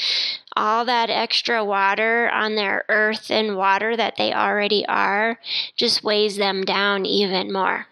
all 0.57 0.85
that 0.85 1.11
extra 1.11 1.63
water 1.63 2.29
on 2.33 2.55
their 2.55 2.83
earth 2.89 3.29
and 3.29 3.55
water 3.55 3.95
that 3.95 4.15
they 4.17 4.33
already 4.33 4.83
are 4.87 5.39
just 5.75 6.03
weighs 6.03 6.35
them 6.37 6.63
down 6.63 7.05
even 7.05 7.53
more. 7.53 7.85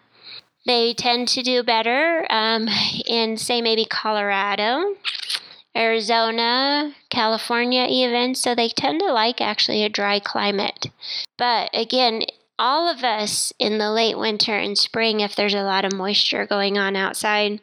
They 0.66 0.92
tend 0.92 1.28
to 1.28 1.44
do 1.44 1.62
better 1.62 2.26
um, 2.28 2.68
in, 3.06 3.36
say, 3.36 3.62
maybe 3.62 3.84
Colorado, 3.84 4.96
Arizona, 5.76 6.92
California, 7.08 7.86
even. 7.88 8.34
So 8.34 8.52
they 8.56 8.68
tend 8.68 9.00
to 9.00 9.12
like 9.12 9.40
actually 9.40 9.84
a 9.84 9.88
dry 9.88 10.18
climate. 10.18 10.88
But 11.38 11.70
again, 11.72 12.22
all 12.58 12.88
of 12.88 13.04
us 13.04 13.52
in 13.60 13.78
the 13.78 13.92
late 13.92 14.18
winter 14.18 14.56
and 14.56 14.76
spring, 14.76 15.20
if 15.20 15.36
there's 15.36 15.54
a 15.54 15.62
lot 15.62 15.84
of 15.84 15.92
moisture 15.92 16.46
going 16.46 16.78
on 16.78 16.96
outside, 16.96 17.60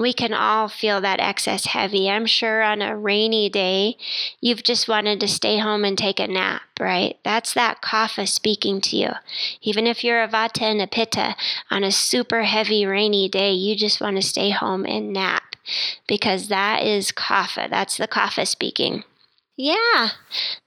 we 0.00 0.14
can 0.14 0.32
all 0.32 0.66
feel 0.66 1.02
that 1.02 1.20
excess 1.20 1.66
heavy. 1.66 2.08
I'm 2.08 2.24
sure 2.24 2.62
on 2.62 2.80
a 2.80 2.96
rainy 2.96 3.50
day, 3.50 3.98
you've 4.40 4.62
just 4.62 4.88
wanted 4.88 5.20
to 5.20 5.28
stay 5.28 5.58
home 5.58 5.84
and 5.84 5.98
take 5.98 6.18
a 6.18 6.26
nap, 6.26 6.62
right? 6.80 7.18
That's 7.22 7.52
that 7.52 7.82
kapha 7.82 8.26
speaking 8.26 8.80
to 8.80 8.96
you. 8.96 9.10
Even 9.60 9.86
if 9.86 10.02
you're 10.02 10.22
a 10.22 10.28
vata 10.28 10.62
and 10.62 10.80
a 10.80 10.86
pitta, 10.86 11.36
on 11.70 11.84
a 11.84 11.92
super 11.92 12.44
heavy 12.44 12.86
rainy 12.86 13.28
day, 13.28 13.52
you 13.52 13.76
just 13.76 14.00
want 14.00 14.16
to 14.16 14.22
stay 14.22 14.48
home 14.48 14.86
and 14.86 15.12
nap 15.12 15.54
because 16.08 16.48
that 16.48 16.82
is 16.82 17.12
kapha. 17.12 17.68
That's 17.68 17.98
the 17.98 18.08
kapha 18.08 18.46
speaking. 18.46 19.04
Yeah, 19.62 20.12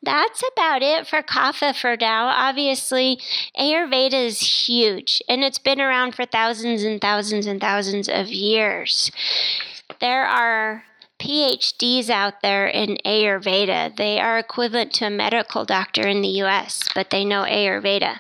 that's 0.04 0.44
about 0.54 0.84
it 0.84 1.08
for 1.08 1.24
Kapha 1.24 1.76
for 1.76 1.98
now. 2.00 2.28
Obviously, 2.28 3.20
Ayurveda 3.60 4.14
is 4.14 4.68
huge 4.68 5.20
and 5.28 5.44
it's 5.44 5.58
been 5.58 5.82
around 5.82 6.14
for 6.14 6.28
thousands 6.28 6.84
and 6.84 7.02
thousands 7.02 7.48
and 7.48 7.60
thousands 7.60 8.08
of 8.08 8.28
years. 8.28 9.10
There 10.00 10.28
are 10.28 10.84
PhDs 11.20 12.12
out 12.12 12.44
there 12.44 12.68
in 12.68 13.00
Ayurveda. 13.04 13.98
They 13.98 14.20
are 14.20 14.38
equivalent 14.38 14.94
to 14.94 15.08
a 15.08 15.10
medical 15.10 15.66
doctor 15.66 16.08
in 16.08 16.22
the 16.22 16.44
US, 16.44 16.84
but 16.94 17.10
they 17.10 17.26
know 17.26 17.46
Ayurveda. 17.46 18.20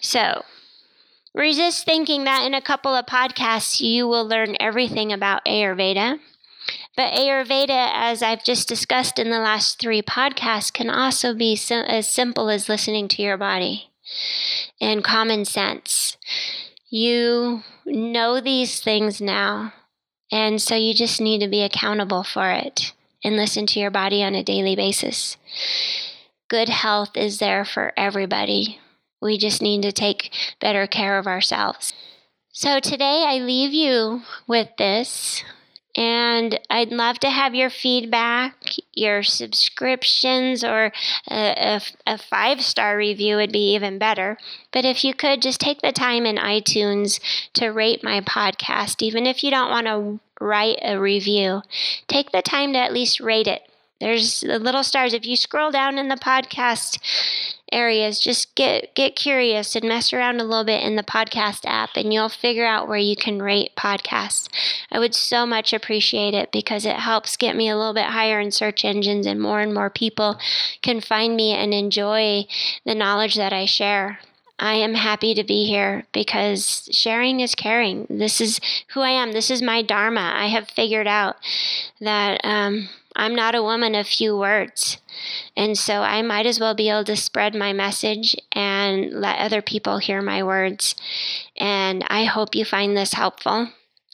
So, 0.00 0.44
resist 1.34 1.84
thinking 1.84 2.22
that 2.22 2.46
in 2.46 2.54
a 2.54 2.62
couple 2.62 2.94
of 2.94 3.06
podcasts 3.06 3.80
you 3.80 4.06
will 4.06 4.24
learn 4.24 4.54
everything 4.60 5.12
about 5.12 5.44
Ayurveda. 5.44 6.20
But 6.96 7.12
Ayurveda, 7.12 7.90
as 7.92 8.22
I've 8.22 8.44
just 8.44 8.68
discussed 8.68 9.18
in 9.18 9.30
the 9.30 9.40
last 9.40 9.80
three 9.80 10.02
podcasts, 10.02 10.72
can 10.72 10.88
also 10.88 11.34
be 11.34 11.58
as 11.70 12.08
simple 12.08 12.48
as 12.48 12.68
listening 12.68 13.08
to 13.08 13.22
your 13.22 13.36
body 13.36 13.90
and 14.80 15.02
common 15.02 15.44
sense. 15.44 16.16
You 16.88 17.62
know 17.84 18.40
these 18.40 18.80
things 18.80 19.20
now, 19.20 19.72
and 20.30 20.62
so 20.62 20.76
you 20.76 20.94
just 20.94 21.20
need 21.20 21.40
to 21.40 21.48
be 21.48 21.62
accountable 21.62 22.22
for 22.22 22.50
it 22.50 22.92
and 23.24 23.36
listen 23.36 23.66
to 23.66 23.80
your 23.80 23.90
body 23.90 24.22
on 24.22 24.36
a 24.36 24.44
daily 24.44 24.76
basis. 24.76 25.36
Good 26.48 26.68
health 26.68 27.16
is 27.16 27.38
there 27.38 27.64
for 27.64 27.92
everybody. 27.96 28.78
We 29.20 29.38
just 29.38 29.62
need 29.62 29.82
to 29.82 29.90
take 29.90 30.30
better 30.60 30.86
care 30.86 31.18
of 31.18 31.26
ourselves. 31.26 31.92
So 32.52 32.78
today 32.78 33.24
I 33.26 33.38
leave 33.38 33.72
you 33.72 34.22
with 34.46 34.68
this 34.78 35.42
and 35.96 36.58
I'd 36.68 36.90
love 36.90 37.18
to 37.20 37.30
have 37.30 37.54
your 37.54 37.70
feedback, 37.70 38.74
your 38.92 39.22
subscriptions, 39.22 40.64
or 40.64 40.92
a, 41.30 41.80
a, 42.06 42.18
five 42.18 42.62
star 42.62 42.96
review 42.96 43.36
would 43.36 43.52
be 43.52 43.74
even 43.74 43.98
better. 43.98 44.36
But 44.72 44.84
if 44.84 45.04
you 45.04 45.14
could 45.14 45.40
just 45.40 45.60
take 45.60 45.82
the 45.82 45.92
time 45.92 46.26
in 46.26 46.36
iTunes 46.36 47.20
to 47.54 47.68
rate 47.68 48.02
my 48.02 48.20
podcast, 48.20 49.02
even 49.02 49.26
if 49.26 49.44
you 49.44 49.50
don't 49.50 49.70
want 49.70 49.86
to 49.86 50.20
write 50.40 50.78
a 50.82 50.98
review, 50.98 51.62
take 52.08 52.32
the 52.32 52.42
time 52.42 52.72
to 52.72 52.78
at 52.78 52.92
least 52.92 53.20
rate 53.20 53.46
it. 53.46 53.62
There's 54.00 54.40
the 54.40 54.58
little 54.58 54.82
stars. 54.82 55.14
If 55.14 55.24
you 55.24 55.36
scroll 55.36 55.70
down 55.70 55.98
in 55.98 56.08
the 56.08 56.16
podcast 56.16 56.98
areas, 57.74 58.20
just 58.20 58.54
get 58.54 58.94
get 58.94 59.16
curious 59.16 59.74
and 59.74 59.86
mess 59.86 60.12
around 60.12 60.40
a 60.40 60.44
little 60.44 60.64
bit 60.64 60.82
in 60.82 60.96
the 60.96 61.02
podcast 61.02 61.64
app 61.64 61.90
and 61.96 62.12
you'll 62.12 62.28
figure 62.28 62.64
out 62.64 62.88
where 62.88 62.98
you 62.98 63.16
can 63.16 63.42
rate 63.42 63.72
podcasts. 63.76 64.48
I 64.90 64.98
would 64.98 65.14
so 65.14 65.44
much 65.44 65.72
appreciate 65.72 66.32
it 66.32 66.52
because 66.52 66.86
it 66.86 66.96
helps 66.96 67.36
get 67.36 67.56
me 67.56 67.68
a 67.68 67.76
little 67.76 67.92
bit 67.92 68.06
higher 68.06 68.40
in 68.40 68.50
search 68.50 68.84
engines 68.84 69.26
and 69.26 69.40
more 69.40 69.60
and 69.60 69.74
more 69.74 69.90
people 69.90 70.38
can 70.80 71.00
find 71.00 71.36
me 71.36 71.52
and 71.52 71.74
enjoy 71.74 72.44
the 72.86 72.94
knowledge 72.94 73.34
that 73.34 73.52
I 73.52 73.66
share. 73.66 74.20
I 74.58 74.74
am 74.74 74.94
happy 74.94 75.34
to 75.34 75.42
be 75.42 75.66
here 75.66 76.06
because 76.12 76.88
sharing 76.92 77.40
is 77.40 77.54
caring. 77.54 78.06
This 78.08 78.40
is 78.40 78.60
who 78.94 79.00
I 79.00 79.10
am. 79.10 79.32
This 79.32 79.50
is 79.50 79.60
my 79.60 79.82
dharma. 79.82 80.32
I 80.34 80.46
have 80.46 80.68
figured 80.68 81.08
out 81.08 81.36
that 82.00 82.40
um, 82.44 82.88
I'm 83.16 83.34
not 83.34 83.54
a 83.54 83.62
woman 83.62 83.94
of 83.94 84.06
few 84.06 84.36
words. 84.36 84.98
And 85.56 85.78
so 85.78 86.02
I 86.02 86.22
might 86.22 86.46
as 86.46 86.58
well 86.58 86.74
be 86.74 86.88
able 86.88 87.04
to 87.04 87.16
spread 87.16 87.54
my 87.54 87.72
message 87.72 88.36
and 88.52 89.12
let 89.12 89.38
other 89.38 89.62
people 89.62 89.98
hear 89.98 90.20
my 90.20 90.42
words. 90.42 90.94
And 91.56 92.04
I 92.08 92.24
hope 92.24 92.54
you 92.54 92.64
find 92.64 92.96
this 92.96 93.14
helpful. 93.14 93.68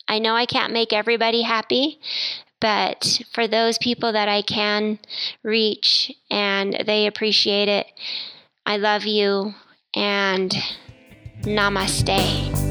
I 0.08 0.18
know 0.18 0.34
I 0.34 0.46
can't 0.46 0.72
make 0.72 0.92
everybody 0.92 1.42
happy, 1.42 2.00
but 2.60 3.22
for 3.32 3.48
those 3.48 3.78
people 3.78 4.12
that 4.12 4.28
I 4.28 4.42
can 4.42 4.98
reach 5.42 6.12
and 6.30 6.82
they 6.84 7.06
appreciate 7.06 7.68
it, 7.68 7.86
I 8.66 8.76
love 8.76 9.04
you 9.04 9.54
and 9.94 10.54
namaste. 11.42 12.69